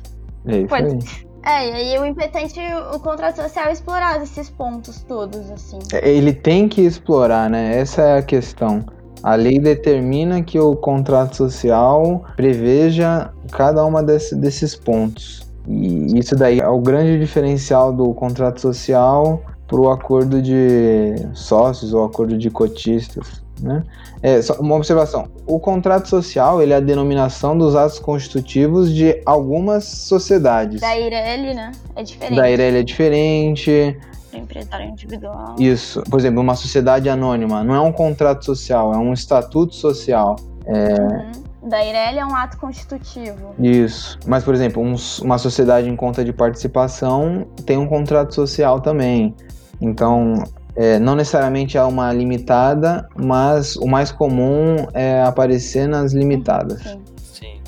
É 0.46 0.58
isso 0.58 0.68
Pode- 0.68 0.86
aí. 0.86 1.30
É, 1.42 1.68
e 1.68 1.72
aí 1.94 1.98
o 1.98 2.04
impetente, 2.04 2.60
o 2.94 2.98
contrato 3.00 3.36
social 3.36 3.66
é 3.68 3.72
explorar 3.72 4.22
esses 4.22 4.50
pontos 4.50 5.00
todos, 5.08 5.50
assim. 5.50 5.78
É, 5.92 6.06
Ele 6.10 6.34
tem 6.34 6.68
que 6.68 6.82
explorar, 6.82 7.48
né? 7.48 7.78
Essa 7.78 8.02
é 8.02 8.18
a 8.18 8.22
questão. 8.22 8.84
A 9.22 9.34
lei 9.36 9.58
determina 9.58 10.42
que 10.42 10.58
o 10.60 10.76
contrato 10.76 11.36
social 11.36 12.24
preveja 12.36 13.30
cada 13.52 13.84
uma 13.86 14.02
desse- 14.02 14.34
desses 14.34 14.74
pontos. 14.76 15.40
E 15.66 16.18
isso 16.18 16.34
daí 16.36 16.60
é 16.60 16.68
o 16.68 16.78
grande 16.78 17.18
diferencial 17.18 17.90
do 17.92 18.12
contrato 18.14 18.60
social 18.60 19.40
para 19.70 19.80
o 19.80 19.88
acordo 19.88 20.42
de 20.42 21.14
sócios 21.32 21.94
ou 21.94 22.04
acordo 22.04 22.36
de 22.36 22.50
cotistas, 22.50 23.40
né? 23.62 23.84
É, 24.20 24.42
só 24.42 24.54
uma 24.54 24.74
observação. 24.74 25.28
O 25.46 25.60
contrato 25.60 26.08
social 26.08 26.60
ele 26.60 26.72
é 26.72 26.76
a 26.76 26.80
denominação 26.80 27.56
dos 27.56 27.76
atos 27.76 28.00
constitutivos 28.00 28.92
de 28.92 29.22
algumas 29.24 29.84
sociedades. 29.84 30.80
Da 30.80 30.98
Ireli, 30.98 31.54
né? 31.54 31.70
É 31.94 32.02
diferente. 32.02 32.36
Da 32.36 32.50
ele 32.50 32.78
é 32.80 32.82
diferente, 32.82 33.96
Do 34.32 34.38
empresário 34.38 34.88
individual. 34.88 35.54
isso. 35.56 36.02
Por 36.10 36.18
exemplo, 36.18 36.40
uma 36.40 36.56
sociedade 36.56 37.08
anônima 37.08 37.62
não 37.62 37.74
é 37.76 37.80
um 37.80 37.92
contrato 37.92 38.44
social, 38.44 38.92
é 38.92 38.98
um 38.98 39.12
estatuto 39.12 39.74
social. 39.76 40.34
Uhum. 40.66 41.68
Da 41.68 41.84
Ireli 41.84 42.18
é 42.18 42.26
um 42.26 42.34
ato 42.34 42.56
constitutivo. 42.58 43.54
Isso. 43.58 44.18
Mas, 44.26 44.42
por 44.42 44.52
exemplo, 44.54 44.82
um- 44.82 44.96
uma 45.22 45.38
sociedade 45.38 45.88
em 45.88 45.94
conta 45.94 46.24
de 46.24 46.32
participação 46.32 47.46
tem 47.64 47.76
um 47.78 47.86
contrato 47.86 48.34
social 48.34 48.80
também. 48.80 49.34
Então, 49.80 50.34
é, 50.76 50.98
não 50.98 51.14
necessariamente 51.14 51.76
há 51.78 51.86
uma 51.86 52.12
limitada, 52.12 53.08
mas 53.16 53.76
o 53.76 53.86
mais 53.86 54.12
comum 54.12 54.76
é 54.94 55.22
aparecer 55.22 55.88
nas 55.88 56.12
limitadas. 56.12 56.82
Sim. 56.82 57.00
Sim. 57.16 57.60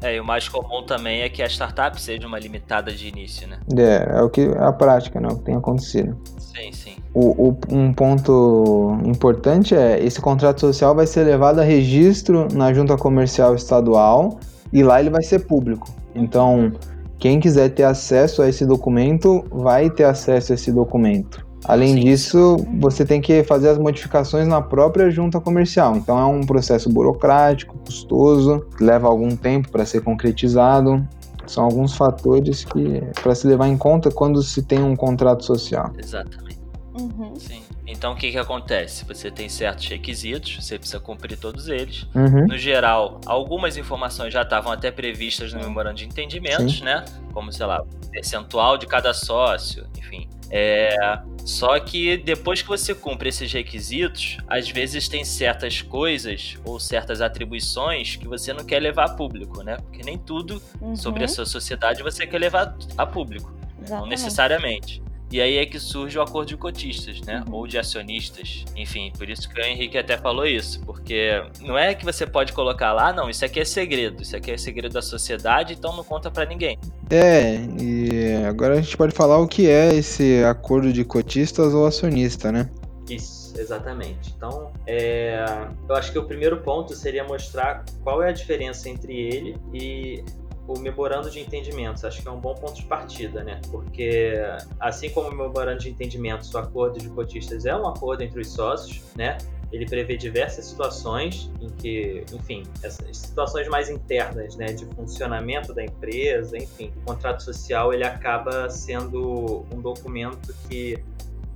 É, 0.00 0.14
e 0.16 0.20
o 0.20 0.24
mais 0.24 0.48
comum 0.48 0.84
também 0.84 1.22
é 1.22 1.28
que 1.28 1.42
a 1.42 1.46
startup 1.46 2.00
seja 2.00 2.26
uma 2.26 2.38
limitada 2.38 2.92
de 2.92 3.08
início, 3.08 3.48
né? 3.48 3.58
É, 3.76 4.18
é 4.18 4.22
o 4.22 4.30
que 4.30 4.42
é 4.42 4.58
a 4.62 4.72
prática, 4.72 5.20
né? 5.20 5.28
O 5.28 5.36
que 5.36 5.44
tem 5.44 5.56
acontecido. 5.56 6.16
Sim, 6.38 6.72
sim. 6.72 6.96
O, 7.14 7.48
o- 7.50 7.58
um 7.70 7.92
ponto 7.92 8.96
importante 9.04 9.74
é 9.74 9.98
esse 10.04 10.20
contrato 10.20 10.60
social 10.60 10.94
vai 10.94 11.06
ser 11.06 11.24
levado 11.24 11.60
a 11.60 11.64
registro 11.64 12.46
na 12.52 12.72
junta 12.72 12.96
comercial 12.96 13.54
estadual 13.54 14.38
e 14.72 14.82
lá 14.82 15.00
ele 15.00 15.10
vai 15.10 15.22
ser 15.22 15.40
público. 15.40 15.88
Então, 16.14 16.72
quem 17.18 17.40
quiser 17.40 17.70
ter 17.70 17.84
acesso 17.84 18.42
a 18.42 18.48
esse 18.48 18.64
documento 18.66 19.44
vai 19.50 19.90
ter 19.90 20.04
acesso 20.04 20.52
a 20.52 20.54
esse 20.54 20.70
documento. 20.70 21.44
Além 21.64 21.94
Sim. 21.94 22.00
disso, 22.00 22.56
você 22.78 23.04
tem 23.04 23.20
que 23.20 23.42
fazer 23.44 23.68
as 23.68 23.78
modificações 23.78 24.46
na 24.46 24.60
própria 24.60 25.10
junta 25.10 25.40
comercial. 25.40 25.96
Então 25.96 26.18
é 26.18 26.24
um 26.24 26.40
processo 26.42 26.88
burocrático, 26.88 27.76
custoso, 27.78 28.64
que 28.76 28.84
leva 28.84 29.08
algum 29.08 29.36
tempo 29.36 29.70
para 29.70 29.84
ser 29.84 30.02
concretizado. 30.02 31.06
São 31.46 31.64
alguns 31.64 31.96
fatores 31.96 32.64
que 32.64 33.02
para 33.22 33.34
se 33.34 33.46
levar 33.46 33.68
em 33.68 33.76
conta 33.76 34.10
quando 34.10 34.42
se 34.42 34.62
tem 34.62 34.82
um 34.82 34.94
contrato 34.94 35.44
social. 35.44 35.92
Exatamente. 35.98 36.58
Uhum. 37.00 37.34
Sim. 37.36 37.62
Então 37.86 38.12
o 38.12 38.16
que, 38.16 38.30
que 38.30 38.38
acontece? 38.38 39.04
Você 39.06 39.30
tem 39.30 39.48
certos 39.48 39.86
requisitos, 39.88 40.58
você 40.60 40.78
precisa 40.78 41.00
cumprir 41.00 41.38
todos 41.38 41.68
eles. 41.68 42.06
Uhum. 42.14 42.46
No 42.46 42.58
geral, 42.58 43.20
algumas 43.24 43.76
informações 43.78 44.32
já 44.32 44.42
estavam 44.42 44.70
até 44.70 44.90
previstas 44.90 45.52
no 45.52 45.60
memorando 45.60 45.96
de 45.96 46.04
entendimentos, 46.04 46.82
né? 46.82 47.04
Como, 47.32 47.50
sei 47.50 47.64
lá, 47.64 47.82
percentual 48.10 48.76
de 48.76 48.86
cada 48.86 49.14
sócio, 49.14 49.86
enfim. 49.96 50.28
É, 50.50 51.18
só 51.44 51.78
que 51.78 52.16
depois 52.16 52.62
que 52.62 52.68
você 52.68 52.94
cumpre 52.94 53.28
esses 53.28 53.52
requisitos, 53.52 54.38
às 54.46 54.68
vezes 54.70 55.08
tem 55.08 55.24
certas 55.24 55.82
coisas 55.82 56.56
ou 56.64 56.78
certas 56.80 57.20
atribuições 57.20 58.16
que 58.16 58.26
você 58.26 58.52
não 58.52 58.64
quer 58.64 58.80
levar 58.80 59.04
a 59.04 59.10
público, 59.14 59.62
né? 59.62 59.76
Porque 59.76 60.02
nem 60.02 60.16
tudo 60.18 60.62
Uhum. 60.80 60.96
sobre 60.96 61.24
a 61.24 61.28
sua 61.28 61.44
sociedade 61.46 62.02
você 62.02 62.26
quer 62.26 62.38
levar 62.38 62.74
a 62.96 63.06
público. 63.06 63.52
Não 63.88 64.06
necessariamente. 64.06 65.02
E 65.30 65.40
aí 65.40 65.58
é 65.58 65.66
que 65.66 65.78
surge 65.78 66.18
o 66.18 66.22
acordo 66.22 66.48
de 66.48 66.56
cotistas, 66.56 67.20
né? 67.20 67.44
Uhum. 67.46 67.56
Ou 67.56 67.66
de 67.66 67.78
acionistas. 67.78 68.64
Enfim, 68.74 69.12
por 69.16 69.28
isso 69.28 69.48
que 69.48 69.60
o 69.60 69.64
Henrique 69.64 69.98
até 69.98 70.16
falou 70.16 70.46
isso. 70.46 70.80
Porque 70.80 71.42
não 71.60 71.76
é 71.76 71.94
que 71.94 72.04
você 72.04 72.26
pode 72.26 72.52
colocar 72.52 72.92
lá, 72.92 73.12
não, 73.12 73.28
isso 73.28 73.44
aqui 73.44 73.60
é 73.60 73.64
segredo. 73.64 74.22
Isso 74.22 74.34
aqui 74.34 74.50
é 74.50 74.56
segredo 74.56 74.94
da 74.94 75.02
sociedade, 75.02 75.74
então 75.74 75.94
não 75.94 76.04
conta 76.04 76.30
pra 76.30 76.44
ninguém. 76.46 76.78
É, 77.10 77.56
e 77.80 78.44
agora 78.46 78.74
a 78.74 78.80
gente 78.80 78.96
pode 78.96 79.14
falar 79.14 79.38
o 79.38 79.46
que 79.46 79.68
é 79.68 79.94
esse 79.94 80.42
acordo 80.44 80.92
de 80.92 81.04
cotistas 81.04 81.74
ou 81.74 81.86
acionista, 81.86 82.50
né? 82.50 82.70
Isso, 83.08 83.54
exatamente. 83.58 84.34
Então, 84.36 84.70
é, 84.86 85.44
eu 85.88 85.94
acho 85.94 86.12
que 86.12 86.18
o 86.18 86.24
primeiro 86.24 86.58
ponto 86.58 86.94
seria 86.94 87.24
mostrar 87.24 87.84
qual 88.02 88.22
é 88.22 88.28
a 88.28 88.32
diferença 88.32 88.88
entre 88.88 89.14
ele 89.14 89.56
e 89.72 90.22
o 90.68 90.78
memorando 90.78 91.30
de 91.30 91.40
entendimentos. 91.40 92.04
Acho 92.04 92.20
que 92.20 92.28
é 92.28 92.30
um 92.30 92.38
bom 92.38 92.54
ponto 92.54 92.74
de 92.74 92.84
partida, 92.84 93.42
né? 93.42 93.60
Porque, 93.70 94.34
assim 94.78 95.08
como 95.10 95.28
o 95.28 95.34
memorando 95.34 95.80
de 95.80 95.88
entendimentos, 95.88 96.52
o 96.54 96.58
acordo 96.58 97.00
de 97.00 97.08
cotistas 97.08 97.64
é 97.64 97.74
um 97.74 97.88
acordo 97.88 98.22
entre 98.22 98.40
os 98.40 98.52
sócios, 98.52 99.02
né? 99.16 99.38
Ele 99.72 99.86
prevê 99.86 100.16
diversas 100.16 100.66
situações 100.66 101.50
em 101.60 101.68
que, 101.68 102.24
enfim, 102.32 102.62
essas 102.82 103.16
situações 103.16 103.68
mais 103.68 103.90
internas, 103.90 104.56
né, 104.56 104.66
de 104.66 104.86
funcionamento 104.94 105.74
da 105.74 105.84
empresa, 105.84 106.56
enfim, 106.56 106.90
o 106.96 107.00
contrato 107.04 107.42
social 107.42 107.92
ele 107.92 108.04
acaba 108.04 108.70
sendo 108.70 109.66
um 109.70 109.80
documento 109.80 110.54
que 110.68 110.98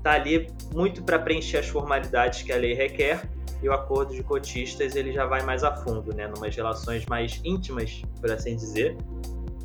tá 0.03 0.13
ali 0.13 0.51
muito 0.75 1.03
para 1.03 1.19
preencher 1.19 1.59
as 1.59 1.69
formalidades 1.69 2.43
que 2.43 2.53
a 2.53 2.57
lei 2.57 2.75
requer 2.75 3.23
e 3.63 3.69
o 3.69 3.73
acordo 3.73 4.15
de 4.15 4.23
cotistas 4.23 4.97
ele 4.97 5.13
já 5.13 5.25
vai 5.25 5.43
mais 5.43 5.63
a 5.63 5.75
fundo, 5.77 6.15
né, 6.15 6.27
numas 6.27 6.55
relações 6.55 7.07
mais 7.07 7.41
íntimas, 7.45 8.03
por 8.21 8.31
assim 8.31 8.57
dizer, 8.57 8.97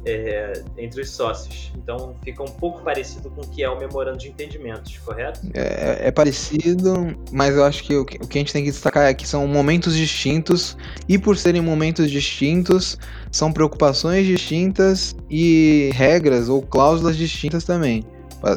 é, 0.05 0.63
entre 0.77 1.01
os 1.01 1.09
sócios. 1.09 1.71
Então 1.75 2.15
fica 2.23 2.41
um 2.41 2.47
pouco 2.47 2.81
parecido 2.81 3.29
com 3.29 3.41
o 3.41 3.47
que 3.47 3.63
é 3.63 3.69
o 3.69 3.77
memorando 3.77 4.17
de 4.19 4.29
entendimentos, 4.29 4.97
correto? 4.99 5.41
É, 5.53 6.07
é 6.07 6.11
parecido, 6.11 7.17
mas 7.31 7.55
eu 7.55 7.63
acho 7.63 7.83
que 7.83 7.95
o, 7.95 8.05
que 8.05 8.17
o 8.17 8.27
que 8.27 8.37
a 8.37 8.41
gente 8.41 8.53
tem 8.53 8.63
que 8.63 8.71
destacar 8.71 9.05
é 9.05 9.13
que 9.13 9.27
são 9.27 9.47
momentos 9.47 9.95
distintos, 9.95 10.77
e 11.09 11.17
por 11.17 11.37
serem 11.37 11.61
momentos 11.61 12.09
distintos, 12.09 12.97
são 13.31 13.51
preocupações 13.51 14.25
distintas 14.25 15.15
e 15.29 15.89
regras 15.93 16.47
ou 16.49 16.61
cláusulas 16.61 17.17
distintas 17.17 17.63
também. 17.63 18.05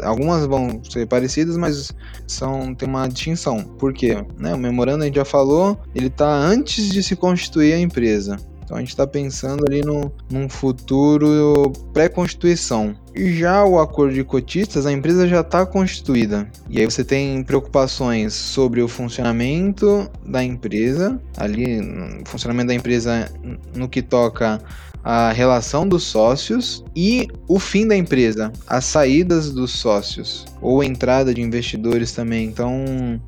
Algumas 0.04 0.46
vão 0.46 0.80
ser 0.84 1.06
parecidas, 1.06 1.56
mas 1.56 1.92
são 2.26 2.74
tem 2.74 2.88
uma 2.88 3.08
distinção. 3.08 3.62
Por 3.62 3.92
quê? 3.92 4.24
Né, 4.38 4.54
o 4.54 4.58
memorando 4.58 5.02
a 5.02 5.06
gente 5.06 5.16
já 5.16 5.24
falou, 5.24 5.78
ele 5.94 6.06
está 6.08 6.28
antes 6.28 6.88
de 6.88 7.02
se 7.02 7.16
constituir 7.16 7.72
a 7.72 7.78
empresa. 7.78 8.36
Então 8.70 8.76
a 8.76 8.80
gente 8.80 8.90
está 8.90 9.04
pensando 9.04 9.64
ali 9.66 9.82
no, 9.82 10.12
num 10.30 10.48
futuro 10.48 11.72
pré-constituição. 11.92 12.94
E 13.12 13.32
já 13.32 13.64
o 13.64 13.80
acordo 13.80 14.14
de 14.14 14.22
cotistas, 14.22 14.86
a 14.86 14.92
empresa 14.92 15.26
já 15.26 15.40
está 15.40 15.66
constituída. 15.66 16.48
E 16.68 16.78
aí 16.78 16.84
você 16.84 17.02
tem 17.02 17.42
preocupações 17.42 18.32
sobre 18.32 18.80
o 18.80 18.86
funcionamento 18.86 20.08
da 20.24 20.44
empresa, 20.44 21.20
ali, 21.36 21.80
funcionamento 22.26 22.68
da 22.68 22.74
empresa 22.74 23.28
no 23.74 23.88
que 23.88 24.02
toca 24.02 24.62
a 25.02 25.32
relação 25.32 25.88
dos 25.88 26.02
sócios 26.04 26.84
e 26.94 27.28
o 27.48 27.58
fim 27.58 27.86
da 27.86 27.96
empresa, 27.96 28.52
as 28.66 28.84
saídas 28.84 29.50
dos 29.50 29.70
sócios 29.72 30.44
ou 30.60 30.84
entrada 30.84 31.32
de 31.32 31.40
investidores 31.40 32.12
também. 32.12 32.46
Então 32.46 33.20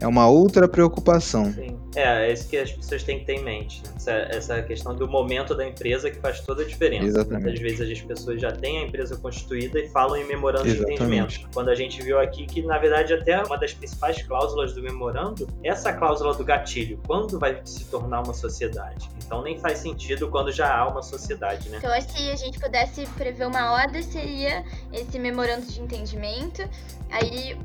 é 0.00 0.06
uma 0.06 0.28
outra 0.28 0.68
preocupação. 0.68 1.52
Sim. 1.52 1.76
É, 1.98 2.28
é 2.28 2.32
isso 2.32 2.48
que 2.48 2.56
as 2.56 2.70
pessoas 2.70 3.02
têm 3.02 3.18
que 3.18 3.24
ter 3.24 3.34
em 3.34 3.44
mente. 3.44 3.82
né? 3.84 3.92
Essa, 3.96 4.12
essa 4.12 4.62
questão 4.62 4.94
do 4.94 5.08
momento 5.08 5.54
da 5.54 5.66
empresa 5.66 6.10
que 6.10 6.18
faz 6.20 6.40
toda 6.40 6.62
a 6.62 6.64
diferença. 6.66 7.06
Exatamente. 7.06 7.42
Muitas 7.42 7.60
vezes 7.60 7.98
as 7.98 8.06
pessoas 8.06 8.40
já 8.40 8.52
têm 8.52 8.78
a 8.78 8.82
empresa 8.82 9.16
constituída 9.16 9.80
e 9.80 9.88
falam 9.88 10.16
em 10.16 10.24
memorando 10.24 10.64
de 10.64 10.70
Exatamente. 10.70 11.02
entendimento. 11.02 11.50
Quando 11.52 11.70
a 11.70 11.74
gente 11.74 12.00
viu 12.02 12.20
aqui 12.20 12.46
que, 12.46 12.62
na 12.62 12.78
verdade, 12.78 13.12
até 13.14 13.42
uma 13.42 13.56
das 13.58 13.74
principais 13.74 14.22
cláusulas 14.22 14.72
do 14.74 14.82
memorando 14.82 15.48
é 15.64 15.68
essa 15.68 15.92
cláusula 15.92 16.34
do 16.34 16.44
gatilho. 16.44 17.00
Quando 17.06 17.38
vai 17.38 17.60
se 17.64 17.84
tornar 17.86 18.22
uma 18.22 18.34
sociedade? 18.34 19.08
Então 19.24 19.42
nem 19.42 19.58
faz 19.58 19.78
sentido 19.78 20.28
quando 20.28 20.52
já 20.52 20.74
há 20.74 20.88
uma 20.88 21.02
sociedade, 21.02 21.68
né? 21.68 21.78
Então, 21.78 21.90
se 22.00 22.30
a 22.30 22.36
gente 22.36 22.58
pudesse 22.58 23.06
prever 23.08 23.46
uma 23.46 23.72
ordem, 23.72 24.02
seria 24.02 24.64
esse 24.92 25.18
memorando 25.18 25.66
de 25.66 25.80
entendimento, 25.80 26.62
aí 27.10 27.56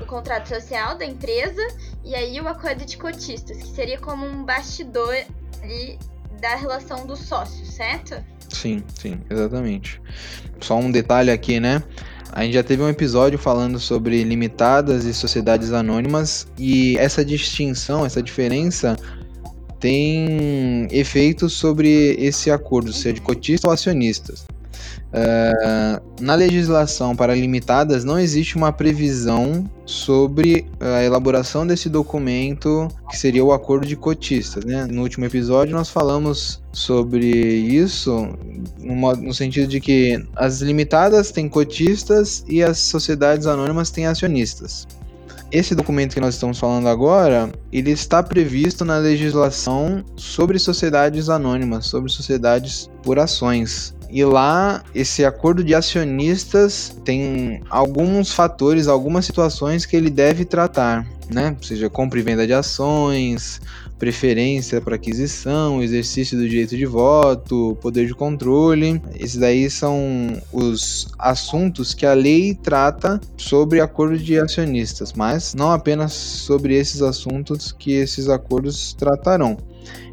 o 0.00 0.06
contrato 0.06 0.48
social 0.48 0.96
da 0.96 1.04
empresa 1.04 1.62
e 2.04 2.14
aí 2.14 2.40
o 2.40 2.48
acordo 2.48 2.84
de 2.84 2.96
cotistas, 2.96 3.56
que 3.58 3.68
seria 3.68 3.98
como 3.98 4.26
um 4.26 4.44
bastidor 4.44 5.14
ali 5.62 5.98
da 6.40 6.54
relação 6.54 7.06
dos 7.06 7.20
sócios, 7.20 7.68
certo? 7.68 8.16
Sim, 8.48 8.82
sim, 8.98 9.20
exatamente. 9.28 10.00
Só 10.60 10.78
um 10.78 10.90
detalhe 10.90 11.30
aqui, 11.30 11.60
né? 11.60 11.82
A 12.32 12.42
gente 12.42 12.54
já 12.54 12.62
teve 12.62 12.82
um 12.82 12.88
episódio 12.88 13.38
falando 13.38 13.78
sobre 13.78 14.22
limitadas 14.22 15.04
e 15.04 15.12
sociedades 15.12 15.72
anônimas 15.72 16.46
e 16.56 16.96
essa 16.96 17.24
distinção, 17.24 18.06
essa 18.06 18.22
diferença 18.22 18.96
tem 19.80 20.86
efeitos 20.90 21.54
sobre 21.54 22.14
esse 22.18 22.50
acordo, 22.50 22.92
seja 22.92 23.14
de 23.14 23.20
cotista 23.20 23.66
ou 23.66 23.72
acionistas. 23.72 24.46
É, 25.12 26.00
na 26.20 26.36
legislação 26.36 27.16
para 27.16 27.34
limitadas 27.34 28.04
não 28.04 28.18
existe 28.18 28.56
uma 28.56 28.72
previsão 28.72 29.68
sobre 29.84 30.66
a 30.78 31.02
elaboração 31.02 31.66
desse 31.66 31.88
documento 31.88 32.86
que 33.10 33.18
seria 33.18 33.44
o 33.44 33.52
acordo 33.52 33.86
de 33.86 33.96
cotistas. 33.96 34.64
Né? 34.64 34.86
No 34.86 35.02
último 35.02 35.24
episódio 35.24 35.74
nós 35.74 35.90
falamos 35.90 36.62
sobre 36.72 37.26
isso 37.28 38.28
no 38.78 39.34
sentido 39.34 39.66
de 39.66 39.80
que 39.80 40.24
as 40.36 40.60
limitadas 40.60 41.32
têm 41.32 41.48
cotistas 41.48 42.44
e 42.46 42.62
as 42.62 42.78
sociedades 42.78 43.46
anônimas 43.46 43.90
têm 43.90 44.06
acionistas. 44.06 44.86
Esse 45.52 45.74
documento 45.74 46.14
que 46.14 46.20
nós 46.20 46.34
estamos 46.34 46.60
falando 46.60 46.88
agora, 46.88 47.50
ele 47.72 47.90
está 47.90 48.22
previsto 48.22 48.84
na 48.84 48.98
legislação 48.98 50.04
sobre 50.14 50.58
sociedades 50.60 51.28
anônimas, 51.28 51.86
sobre 51.86 52.10
sociedades 52.10 52.88
por 53.02 53.18
ações. 53.18 53.92
E 54.08 54.24
lá, 54.24 54.82
esse 54.94 55.24
acordo 55.24 55.62
de 55.64 55.74
acionistas 55.74 56.96
tem 57.04 57.62
alguns 57.68 58.32
fatores, 58.32 58.86
algumas 58.86 59.24
situações 59.24 59.84
que 59.84 59.96
ele 59.96 60.10
deve 60.10 60.44
tratar, 60.44 61.06
né? 61.28 61.56
Ou 61.56 61.62
seja, 61.64 61.90
compra 61.90 62.18
e 62.18 62.22
venda 62.22 62.46
de 62.46 62.52
ações, 62.52 63.60
preferência 64.00 64.80
para 64.80 64.96
aquisição, 64.96 65.82
exercício 65.82 66.36
do 66.36 66.48
direito 66.48 66.74
de 66.74 66.86
voto, 66.86 67.76
poder 67.82 68.06
de 68.06 68.14
controle. 68.14 69.00
Esses 69.14 69.36
daí 69.36 69.68
são 69.68 70.40
os 70.50 71.08
assuntos 71.18 71.92
que 71.92 72.06
a 72.06 72.14
lei 72.14 72.54
trata 72.54 73.20
sobre 73.36 73.78
acordo 73.78 74.18
de 74.18 74.38
acionistas, 74.38 75.12
mas 75.12 75.54
não 75.54 75.70
apenas 75.70 76.14
sobre 76.14 76.74
esses 76.74 77.02
assuntos 77.02 77.72
que 77.78 77.92
esses 77.92 78.28
acordos 78.30 78.94
tratarão. 78.94 79.58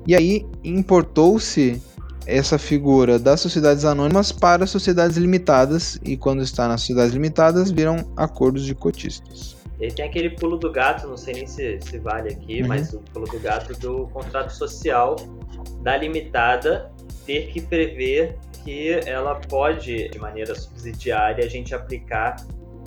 E 0.05 0.13
aí 0.13 0.45
importou-se 0.63 1.81
essa 2.25 2.57
figura 2.57 3.17
das 3.17 3.39
sociedades 3.39 3.85
anônimas 3.85 4.33
para 4.33 4.67
sociedades 4.67 5.15
limitadas, 5.15 5.97
e 6.03 6.17
quando 6.17 6.43
está 6.43 6.67
nas 6.67 6.81
sociedades 6.81 7.13
limitadas, 7.13 7.71
viram 7.71 8.05
acordos 8.17 8.65
de 8.65 8.75
cotistas. 8.75 9.56
E 9.79 9.89
tem 9.89 10.05
aquele 10.05 10.31
pulo 10.31 10.57
do 10.57 10.71
gato, 10.71 11.07
não 11.07 11.17
sei 11.17 11.35
nem 11.35 11.47
se, 11.47 11.79
se 11.81 11.99
vale 11.99 12.29
aqui, 12.33 12.61
Uhum. 12.61 12.67
mas 12.67 12.93
o 12.93 12.99
pulo 12.99 13.27
do 13.27 13.39
gato 13.39 13.73
do 13.79 14.07
contrato 14.07 14.49
social 14.49 15.15
da 15.81 15.95
limitada 15.97 16.91
ter 17.25 17.47
que 17.47 17.61
prever 17.61 18.37
que 18.63 18.91
ela 19.05 19.35
pode, 19.35 20.09
de 20.09 20.17
maneira 20.19 20.55
subsidiária, 20.55 21.45
a 21.45 21.47
gente 21.49 21.75
aplicar 21.75 22.37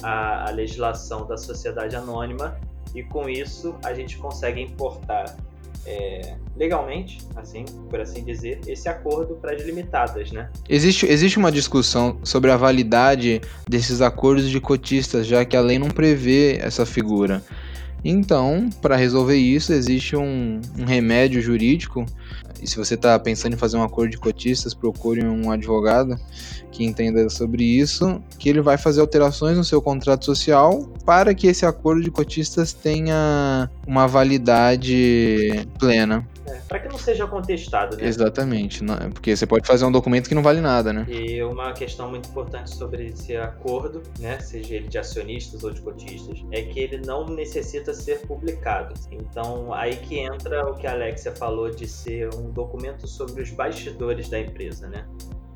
a, 0.02 0.48
a 0.48 0.50
legislação 0.50 1.26
da 1.26 1.36
sociedade 1.36 1.94
anônima 1.94 2.58
e 2.94 3.02
com 3.02 3.28
isso 3.28 3.76
a 3.84 3.94
gente 3.94 4.16
consegue 4.18 4.60
importar 4.60 5.36
é, 5.86 6.34
legalmente, 6.56 7.18
assim, 7.36 7.64
por 7.88 8.00
assim 8.00 8.24
dizer, 8.24 8.60
esse 8.66 8.88
acordo 8.88 9.34
para 9.36 9.54
as 9.54 9.62
limitadas, 9.62 10.30
né? 10.30 10.48
Existe, 10.68 11.06
existe 11.06 11.38
uma 11.38 11.50
discussão 11.50 12.18
sobre 12.22 12.50
a 12.50 12.56
validade 12.56 13.40
desses 13.68 14.00
acordos 14.00 14.48
de 14.48 14.60
cotistas, 14.60 15.26
já 15.26 15.44
que 15.44 15.56
a 15.56 15.60
lei 15.60 15.78
não 15.78 15.88
prevê 15.88 16.58
essa 16.60 16.84
figura. 16.84 17.42
Então, 18.04 18.70
para 18.80 18.96
resolver 18.96 19.36
isso, 19.36 19.72
existe 19.72 20.16
um, 20.16 20.60
um 20.78 20.84
remédio 20.84 21.40
jurídico. 21.40 22.04
E 22.62 22.66
se 22.66 22.76
você 22.76 22.94
está 22.94 23.18
pensando 23.18 23.54
em 23.54 23.56
fazer 23.56 23.76
um 23.76 23.82
acordo 23.82 24.10
de 24.10 24.18
cotistas, 24.18 24.74
procure 24.74 25.24
um 25.24 25.50
advogado 25.50 26.18
que 26.70 26.84
entenda 26.84 27.28
sobre 27.28 27.64
isso, 27.64 28.22
que 28.38 28.48
ele 28.48 28.60
vai 28.60 28.78
fazer 28.78 29.00
alterações 29.00 29.56
no 29.56 29.64
seu 29.64 29.80
contrato 29.82 30.24
social 30.24 30.88
para 31.04 31.34
que 31.34 31.46
esse 31.46 31.66
acordo 31.66 32.02
de 32.02 32.10
cotistas 32.10 32.72
tenha 32.72 33.70
uma 33.86 34.06
validade 34.06 35.66
plena. 35.78 36.26
Para 36.68 36.78
que 36.80 36.88
não 36.88 36.98
seja 36.98 37.26
contestado, 37.26 37.96
né? 37.96 38.06
Exatamente, 38.06 38.82
não- 38.84 39.10
porque 39.12 39.34
você 39.36 39.46
pode 39.46 39.66
fazer 39.66 39.84
um 39.84 39.92
documento 39.92 40.28
que 40.28 40.34
não 40.34 40.42
vale 40.42 40.60
nada, 40.60 40.92
né? 40.92 41.06
E 41.08 41.42
uma 41.42 41.72
questão 41.72 42.08
muito 42.10 42.28
importante 42.28 42.70
sobre 42.74 43.06
esse 43.06 43.36
acordo, 43.36 44.02
né, 44.18 44.38
seja 44.40 44.74
ele 44.74 44.88
de 44.88 44.98
acionistas 44.98 45.62
ou 45.64 45.70
de 45.70 45.80
cotistas, 45.80 46.38
é 46.50 46.62
que 46.62 46.78
ele 46.80 46.98
não 47.04 47.26
necessita 47.26 47.92
ser 47.94 48.20
publicado. 48.26 48.94
Então, 49.10 49.72
aí 49.72 49.96
que 49.96 50.18
entra 50.18 50.66
o 50.70 50.74
que 50.74 50.86
a 50.86 50.92
Alexia 50.92 51.32
falou 51.32 51.70
de 51.70 51.86
ser 51.86 52.32
um 52.34 52.50
documento 52.50 53.06
sobre 53.06 53.42
os 53.42 53.50
bastidores 53.50 54.28
da 54.28 54.38
empresa, 54.40 54.88
né? 54.88 55.04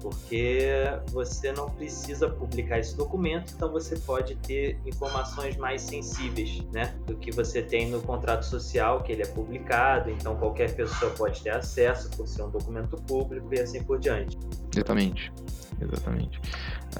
Porque 0.04 0.68
você 1.06 1.50
não 1.50 1.70
precisa 1.70 2.28
publicar 2.28 2.78
esse 2.78 2.94
documento, 2.94 3.54
então 3.56 3.72
você 3.72 3.96
pode 3.96 4.34
ter 4.36 4.78
informações 4.84 5.56
mais 5.56 5.80
sensíveis, 5.80 6.62
né? 6.74 6.94
Do 7.06 7.16
que 7.16 7.30
você 7.30 7.62
tem 7.62 7.88
no 7.88 8.02
contrato 8.02 8.44
social, 8.44 9.02
que 9.02 9.12
ele 9.12 9.22
é 9.22 9.26
publicado, 9.26 10.10
então 10.10 10.36
qualquer 10.36 10.76
pessoa 10.76 11.10
pode 11.12 11.40
ter 11.42 11.48
acesso 11.48 12.10
por 12.10 12.28
ser 12.28 12.42
um 12.42 12.50
documento 12.50 12.98
público 12.98 13.48
e 13.54 13.60
assim 13.60 13.82
por 13.82 13.98
diante. 13.98 14.38
Exatamente. 14.74 15.32
Exatamente. 15.80 16.38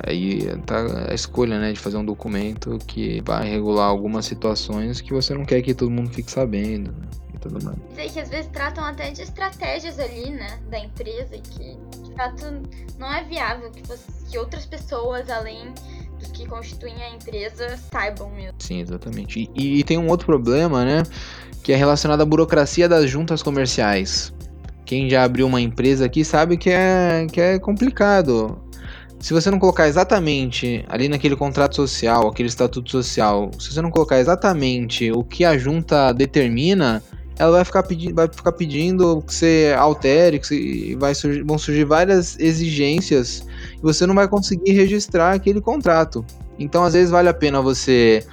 Aí 0.07 0.47
tá 0.63 1.11
a 1.11 1.15
escolha, 1.15 1.61
né, 1.61 1.75
de 1.75 1.79
fazer 1.79 1.99
um 1.99 2.05
documento 2.07 2.79
que 2.87 3.21
vai 3.21 3.51
regular 3.51 3.87
algumas 3.87 4.25
situações 4.25 5.03
que 5.03 5.13
você 5.13 5.35
não 5.35 5.45
quer 5.45 5.61
que 5.61 5.75
todo 5.75 5.91
mundo 5.91 6.09
fique 6.09 6.31
sabendo, 6.31 6.91
né, 6.91 7.07
e 7.35 7.39
tudo 7.39 7.63
mais. 7.63 7.77
Dizer 7.91 8.11
que 8.11 8.21
às 8.21 8.31
vezes 8.31 8.51
tratam 8.51 8.83
até 8.83 9.11
de 9.11 9.21
estratégias 9.21 9.99
ali, 9.99 10.31
né, 10.31 10.59
da 10.71 10.79
empresa, 10.79 11.37
que 11.39 11.79
fato 12.17 12.63
não 12.99 13.13
é 13.13 13.23
viável 13.25 13.71
que, 13.71 13.83
você- 13.87 14.11
que 14.31 14.39
outras 14.39 14.65
pessoas, 14.67 15.29
além 15.31 15.73
dos 16.19 16.31
que 16.31 16.47
constituem 16.47 16.95
a 17.03 17.11
empresa, 17.11 17.77
saibam 17.91 18.31
mesmo. 18.31 18.55
Sim, 18.59 18.81
exatamente. 18.81 19.51
E, 19.55 19.81
e 19.81 19.85
tem 19.85 19.99
um 19.99 20.09
outro 20.09 20.27
problema, 20.27 20.85
né, 20.85 21.03
que 21.63 21.73
é 21.73 21.77
relacionado 21.77 22.21
à 22.21 22.25
burocracia 22.25 22.89
das 22.89 23.09
juntas 23.11 23.43
comerciais. 23.43 24.33
Quem 24.85 25.09
já 25.09 25.25
abriu 25.25 25.47
uma 25.47 25.61
empresa 25.61 26.05
aqui 26.05 26.25
sabe 26.25 26.57
que 26.57 26.71
é, 26.71 27.27
que 27.33 27.41
é 27.41 27.59
complicado. 27.59 28.61
Se 29.19 29.33
você 29.33 29.51
não 29.51 29.59
colocar 29.59 29.89
exatamente 29.89 30.85
ali 30.87 31.09
naquele 31.09 31.35
contrato 31.35 31.75
social, 31.77 32.29
aquele 32.29 32.49
estatuto 32.49 32.91
social, 32.91 33.51
se 33.59 33.73
você 33.73 33.81
não 33.81 33.91
colocar 33.91 34.19
exatamente 34.19 35.11
o 35.11 35.25
que 35.25 35.43
a 35.47 35.57
junta 35.57 36.13
determina, 36.13 37.03
ela 37.39 37.51
vai 37.51 37.65
ficar, 37.65 37.83
pedi 37.83 38.13
vai 38.13 38.29
ficar 38.29 38.53
pedindo 38.53 39.23
que 39.23 39.35
você 39.35 39.75
altere, 39.77 40.39
que 40.39 40.47
você, 40.47 40.97
vai 40.99 41.15
surgir, 41.15 41.43
vão 41.43 41.59
surgir 41.59 41.85
várias 41.85 42.39
exigências 42.39 43.45
e 43.77 43.81
você 43.83 44.07
não 44.07 44.15
vai 44.15 44.29
conseguir 44.29 44.73
registrar 44.73 45.33
aquele 45.33 45.61
contrato. 45.61 46.25
Então, 46.59 46.85
às 46.85 46.93
vezes, 46.93 47.11
vale 47.11 47.29
a 47.29 47.35
pena 47.35 47.61
você 47.61 48.25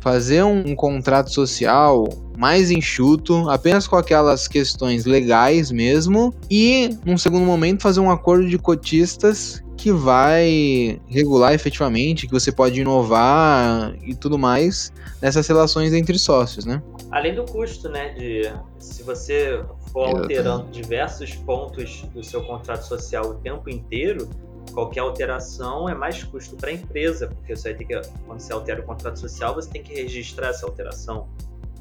fazer 0.00 0.42
um, 0.44 0.68
um 0.68 0.76
contrato 0.76 1.32
social 1.32 2.06
mais 2.36 2.70
enxuto, 2.70 3.48
apenas 3.48 3.86
com 3.86 3.96
aquelas 3.96 4.46
questões 4.46 5.04
legais 5.04 5.70
mesmo, 5.70 6.34
e, 6.50 6.96
num 7.04 7.18
segundo 7.18 7.44
momento, 7.44 7.82
fazer 7.82 8.00
um 8.00 8.10
acordo 8.10 8.48
de 8.48 8.58
cotistas 8.58 9.62
que 9.76 9.92
vai 9.92 11.00
regular 11.06 11.52
efetivamente, 11.52 12.26
que 12.26 12.32
você 12.32 12.50
pode 12.50 12.80
inovar 12.80 13.94
e 14.02 14.14
tudo 14.14 14.38
mais 14.38 14.92
nessas 15.20 15.46
relações 15.46 15.92
entre 15.92 16.18
sócios, 16.18 16.64
né? 16.64 16.82
Além 17.10 17.34
do 17.34 17.44
custo, 17.44 17.88
né? 17.88 18.14
De 18.14 18.50
se 18.78 19.02
você 19.02 19.62
for 19.92 20.08
alterando 20.08 20.70
diversos 20.70 21.34
pontos 21.34 22.04
do 22.14 22.24
seu 22.24 22.42
contrato 22.42 22.86
social 22.86 23.30
o 23.30 23.34
tempo 23.34 23.68
inteiro, 23.68 24.28
qualquer 24.72 25.00
alteração 25.00 25.88
é 25.88 25.94
mais 25.94 26.22
custo 26.24 26.56
para 26.56 26.70
a 26.70 26.72
empresa, 26.72 27.28
porque 27.28 27.54
você 27.54 27.70
vai 27.70 27.78
ter 27.78 27.84
que, 27.84 28.08
quando 28.26 28.40
você 28.40 28.52
altera 28.52 28.80
o 28.80 28.84
contrato 28.84 29.18
social, 29.18 29.54
você 29.54 29.70
tem 29.70 29.82
que 29.82 29.94
registrar 29.94 30.48
essa 30.48 30.66
alteração. 30.66 31.28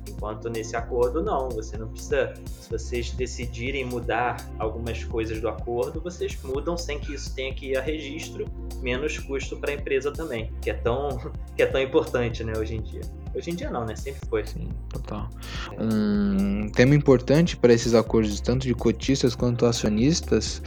Enquanto 0.08 0.50
nesse 0.50 0.76
acordo, 0.76 1.22
não, 1.22 1.50
você 1.50 1.78
não 1.78 1.88
precisa. 1.88 2.34
Se 2.60 2.70
vocês 2.70 3.12
decidirem 3.12 3.86
mudar 3.86 4.38
algumas 4.60 5.04
coisas 5.04 5.40
do 5.40 5.48
acordo, 5.48 6.02
vocês 6.02 6.38
mudam 6.44 6.78
sem 6.78 7.00
que 7.00 7.14
isso 7.14 7.34
tenha 7.34 7.54
que 7.54 7.72
ir 7.72 7.78
a 7.78 7.82
registro, 7.82 8.46
menos 8.82 9.18
custo 9.20 9.58
para 9.58 9.72
a 9.72 9.76
empresa 9.76 10.12
também, 10.12 10.52
que 10.62 10.70
é 10.70 10.74
tão, 10.74 11.20
que 11.56 11.64
é 11.64 11.66
tão 11.66 11.82
importante, 11.82 12.44
né, 12.44 12.54
hoje 12.58 12.76
em 12.76 12.82
dia. 12.82 13.02
Hoje 13.36 13.52
em 13.52 13.56
dia 13.56 13.70
não, 13.70 13.86
né? 13.86 13.96
Sempre 13.98 14.22
foi. 14.30 14.46
Sim, 14.46 14.70
total. 14.90 15.30
Um 15.78 16.70
tema 16.70 16.96
importante 16.96 17.58
para 17.58 17.74
esses 17.74 17.94
acordos, 17.94 18.40
tanto 18.40 18.66
de 18.66 18.74
cotistas 18.74 19.36
quanto 19.36 19.66
acionistas, 19.66 20.62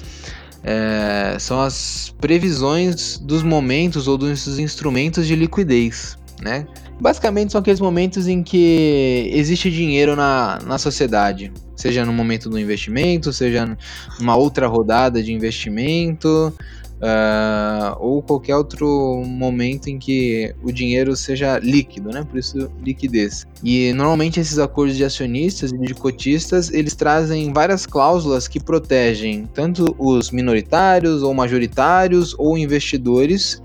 é, 0.62 1.38
são 1.38 1.60
as 1.60 2.14
previsões 2.20 3.18
dos 3.18 3.42
momentos 3.42 4.06
ou 4.06 4.18
dos 4.18 4.58
instrumentos 4.58 5.26
de 5.26 5.34
liquidez, 5.34 6.18
né? 6.42 6.66
Basicamente 7.00 7.52
são 7.52 7.60
aqueles 7.60 7.80
momentos 7.80 8.26
em 8.26 8.42
que 8.42 9.30
existe 9.32 9.70
dinheiro 9.70 10.16
na, 10.16 10.58
na 10.66 10.78
sociedade, 10.78 11.52
seja 11.76 12.04
no 12.04 12.12
momento 12.12 12.48
do 12.48 12.58
investimento, 12.58 13.32
seja 13.32 13.76
numa 14.18 14.36
outra 14.36 14.66
rodada 14.66 15.22
de 15.22 15.32
investimento, 15.32 16.52
ah, 17.00 17.96
ou 18.00 18.20
qualquer 18.20 18.56
outro 18.56 19.22
momento 19.24 19.88
em 19.88 19.98
que 19.98 20.52
o 20.62 20.72
dinheiro 20.72 21.14
seja 21.14 21.58
líquido, 21.58 22.10
né? 22.10 22.24
Por 22.28 22.38
isso 22.38 22.70
liquidez. 22.84 23.46
E 23.62 23.92
normalmente 23.92 24.40
esses 24.40 24.58
acordos 24.58 24.96
de 24.96 25.04
acionistas 25.04 25.70
e 25.70 25.78
de 25.78 25.94
cotistas, 25.94 26.70
eles 26.72 26.94
trazem 26.96 27.52
várias 27.52 27.86
cláusulas 27.86 28.48
que 28.48 28.58
protegem 28.58 29.46
tanto 29.54 29.94
os 29.98 30.32
minoritários 30.32 31.22
ou 31.22 31.32
majoritários 31.32 32.34
ou 32.36 32.58
investidores 32.58 33.62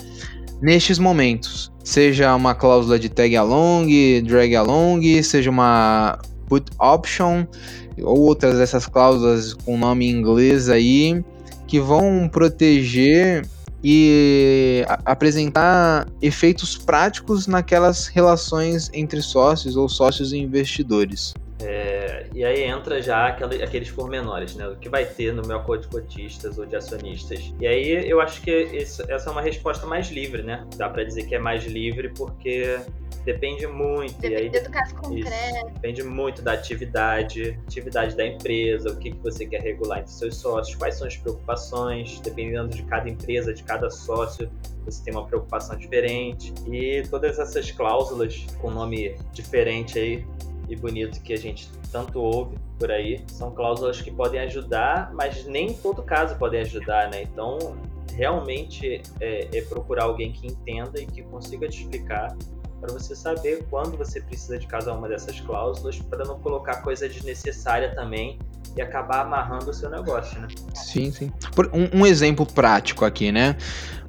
nestes 0.63 0.97
momentos. 0.97 1.69
Seja 1.84 2.34
uma 2.34 2.56
cláusula 2.56 2.97
de 2.97 3.10
tag 3.10 3.36
along, 3.36 3.86
drag 4.26 4.56
along, 4.56 5.21
seja 5.21 5.49
uma 5.49 6.17
put 6.47 6.71
option 6.80 7.45
ou 8.02 8.21
outras 8.21 8.58
dessas 8.58 8.88
cláusulas 8.88 9.54
com 9.54 9.78
nome 9.78 10.10
em 10.10 10.12
inglês 10.12 10.69
aí 10.69 11.23
que 11.67 11.82
vão 11.82 12.30
proteger 12.32 13.45
e 13.84 14.86
apresentar 15.04 16.08
efeitos 16.21 16.78
práticos 16.78 17.45
naquelas 17.45 18.08
relações 18.08 18.89
entre 18.93 19.21
sócios 19.21 19.76
ou 19.76 19.89
sócios 19.89 20.32
e 20.32 20.38
investidores. 20.38 21.34
É, 21.63 22.28
e 22.34 22.43
aí 22.43 22.63
entra 22.63 23.02
já 23.02 23.28
aquele- 23.28 23.63
aqueles 23.63 23.89
pormenores, 23.89 24.56
né? 24.56 24.67
O 24.67 24.76
que 24.76 24.89
vai 24.89 25.06
ter 25.06 25.34
no 25.34 25.41
meu 25.47 25.58
acordo 25.58 25.84
de 25.84 25.88
cotistas 25.88 26.58
ou 26.58 26.65
de 26.65 26.76
acionistas. 26.76 27.54
E 27.60 27.65
aí 27.65 28.10
eu 28.10 28.19
acho 28.19 28.41
que 28.41 28.52
esse- 28.52 29.10
essa 29.12 29.30
é 29.30 29.32
uma 29.32 29.41
resposta 29.41 29.86
mais 29.86 30.10
livre, 30.10 30.43
né? 30.43 30.65
Dá 30.76 30.89
para 30.89 31.04
dizer 31.04 31.23
que 31.26 31.36
é 31.36 31.39
mais 31.39 31.63
livre 31.65 32.10
porque 32.10 32.80
depende 33.23 33.65
muito. 33.67 34.21
e 34.26 34.36
aí 34.36 34.49
Depende 34.49 34.65
do 34.67 34.71
caso 34.71 34.95
concreto. 34.95 35.65
Depende 35.73 36.04
muito 36.04 36.41
da 36.41 36.52
atividade, 36.54 37.58
atividade 37.65 38.15
da 38.17 38.26
empresa, 38.26 38.89
o 38.91 38.97
que, 38.97 39.12
que 39.12 39.19
você 39.19 39.45
quer 39.45 39.62
regular 39.62 39.99
entre 39.99 40.12
seus 40.12 40.36
sócios, 40.36 40.76
quais 40.76 40.95
são 40.97 41.08
as 41.08 41.15
preocupações, 41.15 42.19
dependendo 42.19 42.69
de 42.76 42.84
cada 42.84 43.10
empresa, 43.10 43.54
de 43.54 43.63
cada 43.63 43.89
sócio, 43.89 44.49
você 44.84 45.02
tem 45.06 45.13
uma 45.13 45.26
preocupação 45.26 45.78
diferente. 45.78 46.54
E 46.69 47.04
todas 47.10 47.39
essas 47.39 47.71
cláusulas 47.71 48.45
com 48.60 48.69
nome 48.69 49.15
diferente 49.32 49.97
aí 49.97 50.26
e 50.67 50.76
bonito 50.76 51.21
que 51.21 51.34
a 51.34 51.38
gente 51.38 51.69
tanto 51.91 52.19
ouve 52.19 52.58
por 52.80 52.91
aí, 52.91 53.23
são 53.28 53.52
cláusulas 53.52 54.02
que 54.02 54.12
podem 54.12 54.39
ajudar, 54.41 55.12
mas 55.13 55.45
nem 55.45 55.71
em 55.71 55.73
todo 55.73 56.02
caso 56.02 56.36
podem 56.36 56.62
ajudar, 56.62 57.10
né? 57.10 57.23
Então, 57.23 57.58
realmente 58.13 59.02
é, 59.19 59.58
é 59.58 59.62
procurar 59.62 60.06
alguém 60.06 60.32
que 60.32 60.47
entenda 60.47 61.02
e 61.02 61.06
que 61.06 61.21
consiga 61.23 61.67
te 61.67 61.82
explicar 61.82 62.36
para 62.80 62.91
você 62.91 63.15
saber 63.15 63.65
quando 63.69 63.97
você 63.97 64.19
precisa 64.19 64.60
de 64.60 64.67
cada 64.67 64.93
uma 64.93 65.08
dessas 65.08 65.39
cláusulas 65.39 65.99
para 65.99 66.26
não 66.26 66.38
colocar 66.39 66.82
coisa 66.82 67.08
desnecessária 67.08 67.95
também 67.95 68.38
e 68.76 68.82
acabar 68.82 69.21
amarrando 69.21 69.69
o 69.69 69.73
seu 69.73 69.89
negócio, 69.89 70.39
né? 70.41 70.47
Sim, 70.73 71.12
sim. 71.12 71.32
Um, 71.73 72.02
um 72.02 72.06
exemplo 72.06 72.45
prático 72.45 73.06
aqui, 73.06 73.32
né? 73.32 73.56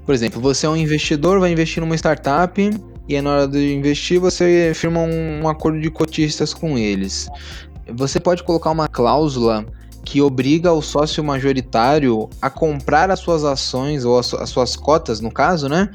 Por 0.05 0.15
exemplo, 0.15 0.41
você 0.41 0.67
é 0.67 0.69
um 0.69 0.77
investidor, 0.77 1.39
vai 1.39 1.53
investir 1.53 1.81
numa 1.81 1.95
startup 1.95 2.61
e 3.09 3.17
aí 3.17 3.23
na 3.23 3.33
hora 3.33 3.49
de 3.49 3.75
investir 3.75 4.19
você 4.19 4.73
firma 4.75 5.01
um, 5.01 5.43
um 5.43 5.49
acordo 5.49 5.81
de 5.81 5.91
cotistas 5.91 6.55
com 6.55 6.79
eles. 6.79 7.29
Você 7.95 8.19
pode 8.19 8.43
colocar 8.43 8.71
uma 8.71 8.89
cláusula 8.89 9.67
que 10.05 10.21
obriga 10.21 10.73
o 10.73 10.83
sócio 10.83 11.23
majoritário 11.25 12.29
a 12.41 12.51
comprar 12.51 13.11
as 13.11 13.21
suas 13.21 13.45
ações 13.45 14.05
ou 14.05 14.19
as, 14.19 14.33
as 14.35 14.51
suas 14.51 14.77
cotas, 14.77 15.21
no 15.21 15.31
caso, 15.31 15.69
né? 15.69 15.91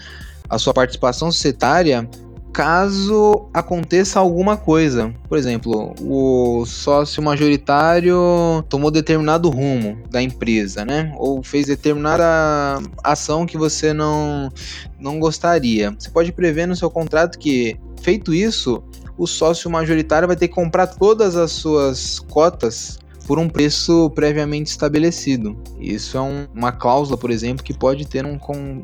A 0.49 0.57
sua 0.57 0.73
participação 0.73 1.31
societária 1.31 2.09
caso 2.51 3.49
aconteça 3.53 4.19
alguma 4.19 4.57
coisa. 4.57 5.13
Por 5.27 5.37
exemplo, 5.37 5.93
o 6.01 6.65
sócio 6.65 7.21
majoritário 7.21 8.63
tomou 8.67 8.91
determinado 8.91 9.49
rumo 9.49 9.97
da 10.09 10.21
empresa, 10.21 10.83
né? 10.83 11.13
Ou 11.17 11.43
fez 11.43 11.67
determinada 11.67 12.81
ação 13.03 13.45
que 13.45 13.57
você 13.57 13.93
não, 13.93 14.51
não 14.99 15.19
gostaria. 15.19 15.95
Você 15.97 16.09
pode 16.09 16.31
prever 16.31 16.65
no 16.65 16.75
seu 16.75 16.89
contrato 16.89 17.37
que, 17.37 17.77
feito 18.01 18.33
isso, 18.33 18.83
o 19.17 19.27
sócio 19.27 19.69
majoritário 19.69 20.27
vai 20.27 20.37
ter 20.37 20.47
que 20.47 20.55
comprar 20.55 20.87
todas 20.87 21.35
as 21.35 21.51
suas 21.51 22.19
cotas 22.19 22.99
por 23.29 23.37
um 23.37 23.47
preço 23.47 24.09
previamente 24.15 24.71
estabelecido. 24.71 25.55
Isso 25.79 26.17
é 26.17 26.21
um- 26.21 26.47
uma 26.51 26.71
cláusula, 26.71 27.15
por 27.15 27.29
exemplo, 27.29 27.63
que 27.63 27.71
pode 27.77 28.07
ter 28.07 28.25
um, 28.25 28.39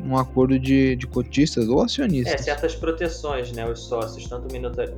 um 0.05 0.15
acordo 0.15 0.59
de, 0.59 0.95
de 0.95 1.07
cotistas 1.07 1.67
ou 1.67 1.81
É, 1.81 1.85
acionistas. 1.85 2.41
certas 2.41 2.75
proteções, 2.75 3.51
né? 3.51 3.67
Os 3.67 3.79
sócios, 3.87 4.27
tanto 4.29 4.45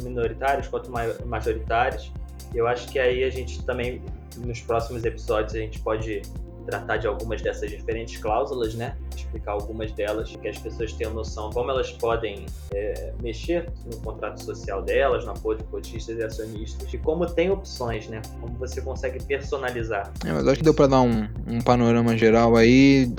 minoritários 0.03 0.67
quanto 0.67 0.91
ma- 0.91 1.15
majoritários. 1.25 2.12
Eu 2.53 2.67
acho 2.67 2.89
que 2.89 2.99
aí 2.99 3.23
a 3.23 3.29
gente 3.29 3.63
também, 3.63 4.01
nos 4.38 4.60
próximos 4.60 5.05
episódios, 5.05 5.55
a 5.55 5.60
gente 5.60 5.79
pode 5.79 6.23
tratar 6.67 6.97
de 6.97 7.08
algumas 7.08 7.41
dessas 7.41 7.71
diferentes 7.71 8.17
cláusulas, 8.17 8.75
né? 8.75 8.95
Explicar 9.15 9.53
algumas 9.53 9.91
delas, 9.93 10.36
que 10.36 10.47
as 10.47 10.58
pessoas 10.58 10.91
tenham 10.93 11.13
noção 11.13 11.49
como 11.49 11.71
elas 11.71 11.91
podem 11.93 12.45
é, 12.73 13.13
mexer 13.21 13.69
no 13.86 13.97
contrato 14.01 14.43
social 14.43 14.82
delas, 14.84 15.25
no 15.25 15.32
apoio 15.32 15.58
de 15.58 15.63
cotistas 15.65 16.17
e 16.17 16.23
acionistas, 16.23 16.93
e 16.93 16.97
como 16.97 17.25
tem 17.25 17.49
opções, 17.49 18.08
né? 18.08 18.21
Como 18.41 18.53
você 18.58 18.82
consegue 18.82 19.23
personalizar. 19.23 20.12
É, 20.25 20.32
mas 20.32 20.45
acho 20.47 20.58
que 20.58 20.63
deu 20.63 20.73
para 20.73 20.88
dar 20.88 21.01
um, 21.01 21.27
um 21.47 21.62
panorama 21.62 22.17
geral 22.17 22.56
aí, 22.58 23.13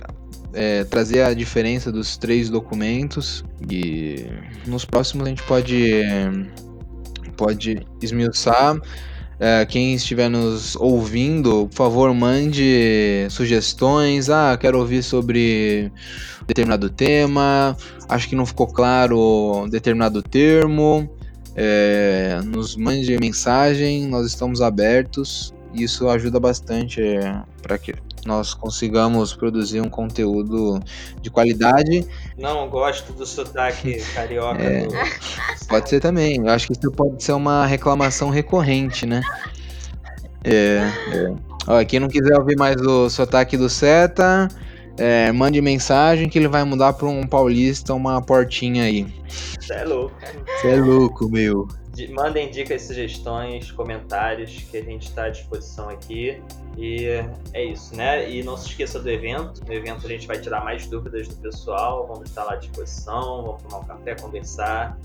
é, 0.53 0.85
trazer 0.85 1.23
a 1.23 1.33
diferença 1.33 1.91
dos 1.91 2.17
três 2.19 2.51
documentos 2.51 3.45
e 3.71 4.27
nos 4.67 4.85
próximos 4.85 5.27
a 5.27 5.31
gente 5.31 5.43
pode, 5.45 5.93
é, 5.95 6.31
pode 7.37 7.87
esmiuçar. 8.03 8.79
É, 9.41 9.65
quem 9.65 9.95
estiver 9.95 10.29
nos 10.29 10.75
ouvindo, 10.77 11.69
por 11.69 11.75
favor, 11.75 12.13
mande 12.13 13.27
sugestões. 13.31 14.29
Ah, 14.29 14.57
quero 14.61 14.79
ouvir 14.79 15.03
sobre 15.03 15.93
determinado 16.47 16.91
tema. 16.91 17.77
Acho 18.09 18.29
que 18.29 18.35
não 18.35 18.45
ficou 18.45 18.67
claro 18.67 19.67
determinado 19.71 20.23
termo. 20.23 21.09
É, 21.55 22.41
nos 22.45 22.77
mande 22.77 23.17
mensagem, 23.19 24.07
nós 24.07 24.27
estamos 24.27 24.61
abertos. 24.61 25.55
Isso 25.73 26.09
ajuda 26.09 26.41
bastante 26.41 27.01
para 27.63 27.79
que 27.79 27.95
nós 28.29 28.53
consigamos 28.53 29.33
produzir 29.33 29.81
um 29.81 29.89
conteúdo 29.89 30.79
de 31.23 31.31
qualidade. 31.31 32.07
Não 32.37 32.69
gosto 32.69 33.13
do 33.15 33.25
sotaque 33.25 33.97
carioca 34.15 34.63
É. 34.63 34.87
do... 34.87 34.95
Pode 35.67 35.89
ser 35.89 36.01
também. 36.01 36.37
Eu 36.37 36.51
acho 36.51 36.67
que 36.67 36.75
isso 36.75 36.93
pode 36.93 37.25
ser 37.25 37.33
uma 37.33 37.67
reclamação 37.67 38.29
recorrente, 38.29 39.07
né? 39.07 39.23
É. 40.45 40.93
é. 41.13 41.35
Ó, 41.67 41.85
quem 41.85 42.01
não 42.01 42.09
quiser 42.09 42.39
ouvir 42.39 42.57
mais 42.57 42.77
o 42.81 43.09
sotaque 43.09 43.57
do 43.57 43.69
Seta, 43.69 44.49
é, 44.99 45.33
mande 45.33 45.61
mensagem 45.63 46.29
que 46.29 46.39
ele 46.39 46.49
vai 46.49 46.65
mudar 46.65 46.93
para 46.93 47.09
um 47.09 47.27
paulista 47.27 47.95
uma 47.95 48.21
portinha 48.21 48.85
aí. 48.85 49.07
Você 49.59 49.73
é 49.73 49.85
louco. 49.85 50.15
Você 50.61 50.69
é 50.69 50.77
louco, 50.77 51.31
meu. 51.31 51.67
Mandem 52.07 52.51
dicas, 52.51 52.83
sugestões, 52.83 53.71
comentários 53.73 54.65
que 54.71 54.77
a 54.77 54.83
gente 54.83 55.09
está 55.09 55.25
à 55.25 55.29
disposição 55.31 55.89
aqui. 55.89 56.41
E 56.77 57.07
é 57.53 57.65
isso, 57.65 57.97
né? 57.97 58.31
E 58.31 58.43
não 58.43 58.57
se 58.57 58.69
esqueça 58.69 59.01
do 59.01 59.11
evento. 59.11 59.65
No 59.67 59.73
evento 59.73 60.07
a 60.07 60.09
gente 60.09 60.27
vai 60.27 60.39
tirar 60.41 60.63
mais 60.63 60.87
dúvidas 60.87 61.27
do 61.27 61.37
pessoal. 61.37 62.07
Vamos 62.07 62.29
estar 62.29 62.45
lá 62.45 62.53
à 62.53 62.57
disposição, 62.57 63.45
vamos 63.45 63.63
tomar 63.63 63.79
um 63.79 63.85
café, 63.85 64.15
conversar, 64.15 64.97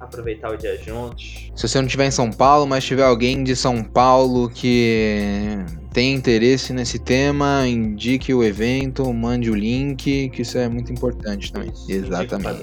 aproveitar 0.00 0.50
o 0.50 0.56
dia 0.56 0.76
juntos. 0.78 1.50
Se 1.54 1.68
você 1.68 1.78
não 1.78 1.86
estiver 1.86 2.06
em 2.06 2.10
São 2.10 2.30
Paulo, 2.30 2.66
mas 2.66 2.84
tiver 2.84 3.04
alguém 3.04 3.44
de 3.44 3.54
São 3.54 3.82
Paulo 3.82 4.48
que 4.48 5.58
tem 5.92 6.14
interesse 6.14 6.72
nesse 6.72 6.98
tema, 6.98 7.66
indique 7.66 8.32
o 8.32 8.44
evento, 8.44 9.12
mande 9.12 9.50
o 9.50 9.54
link, 9.54 10.30
que 10.30 10.42
isso 10.42 10.56
é 10.56 10.68
muito 10.68 10.92
importante 10.92 11.52
também. 11.52 11.70
Isso, 11.70 11.90
Exatamente. 11.90 12.62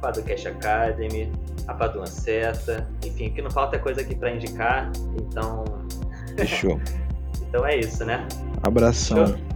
Paducast 0.00 0.48
Academy, 0.48 1.30
a 1.66 1.74
Padua 1.74 2.06
Seta. 2.06 2.88
Enfim, 3.04 3.28
o 3.28 3.32
que 3.32 3.42
não 3.42 3.50
falta 3.50 3.76
é 3.76 3.78
coisa 3.78 4.00
aqui 4.00 4.14
para 4.14 4.30
indicar. 4.34 4.90
Então, 5.20 5.64
Fechou. 6.36 6.80
então 7.48 7.66
é 7.66 7.76
isso, 7.78 8.04
né? 8.04 8.26
Abração. 8.62 9.26
Fechou? 9.26 9.48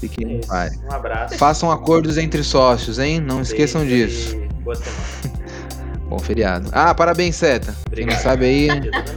Fiquem 0.00 0.26
É 0.28 0.32
em 0.36 0.40
paz. 0.40 0.80
Um 0.82 0.92
abraço. 0.92 1.36
Façam 1.36 1.70
acordos 1.70 2.16
entre 2.16 2.42
sócios, 2.42 2.98
hein? 2.98 3.20
Não 3.20 3.42
esqueçam 3.42 3.84
disso. 3.84 4.34
e 4.36 4.48
Boa 4.62 4.74
semana. 4.74 5.40
Bom 6.08 6.18
feriado. 6.18 6.68
Ah, 6.72 6.92
parabéns, 6.92 7.36
Seta. 7.36 7.66
Quem 7.92 8.04
não 8.04 8.14
Obrigado. 8.14 8.20
sabe 8.22 8.44
aí, 8.46 8.68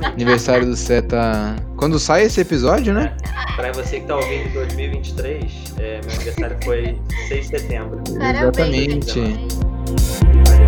aniversário 0.03 0.67
do 0.67 0.75
Seta. 0.75 1.55
Quando 1.75 1.97
sai 1.97 2.25
esse 2.25 2.39
episódio, 2.41 2.93
né? 2.93 3.15
Pra 3.55 3.71
você 3.71 3.99
que 4.01 4.05
tá 4.05 4.15
ouvindo 4.15 4.47
em 4.49 4.53
2023, 4.53 5.51
é, 5.79 6.01
meu 6.05 6.13
aniversário 6.15 6.57
foi 6.63 7.01
6 7.29 7.49
de 7.49 7.57
setembro. 7.59 7.99
Parabéns. 8.19 9.09
Exatamente. 9.09 9.72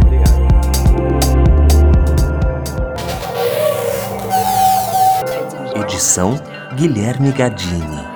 Obrigado. 0.04 0.46
Edição 5.84 6.40
Guilherme 6.76 7.32
Gadini. 7.32 8.15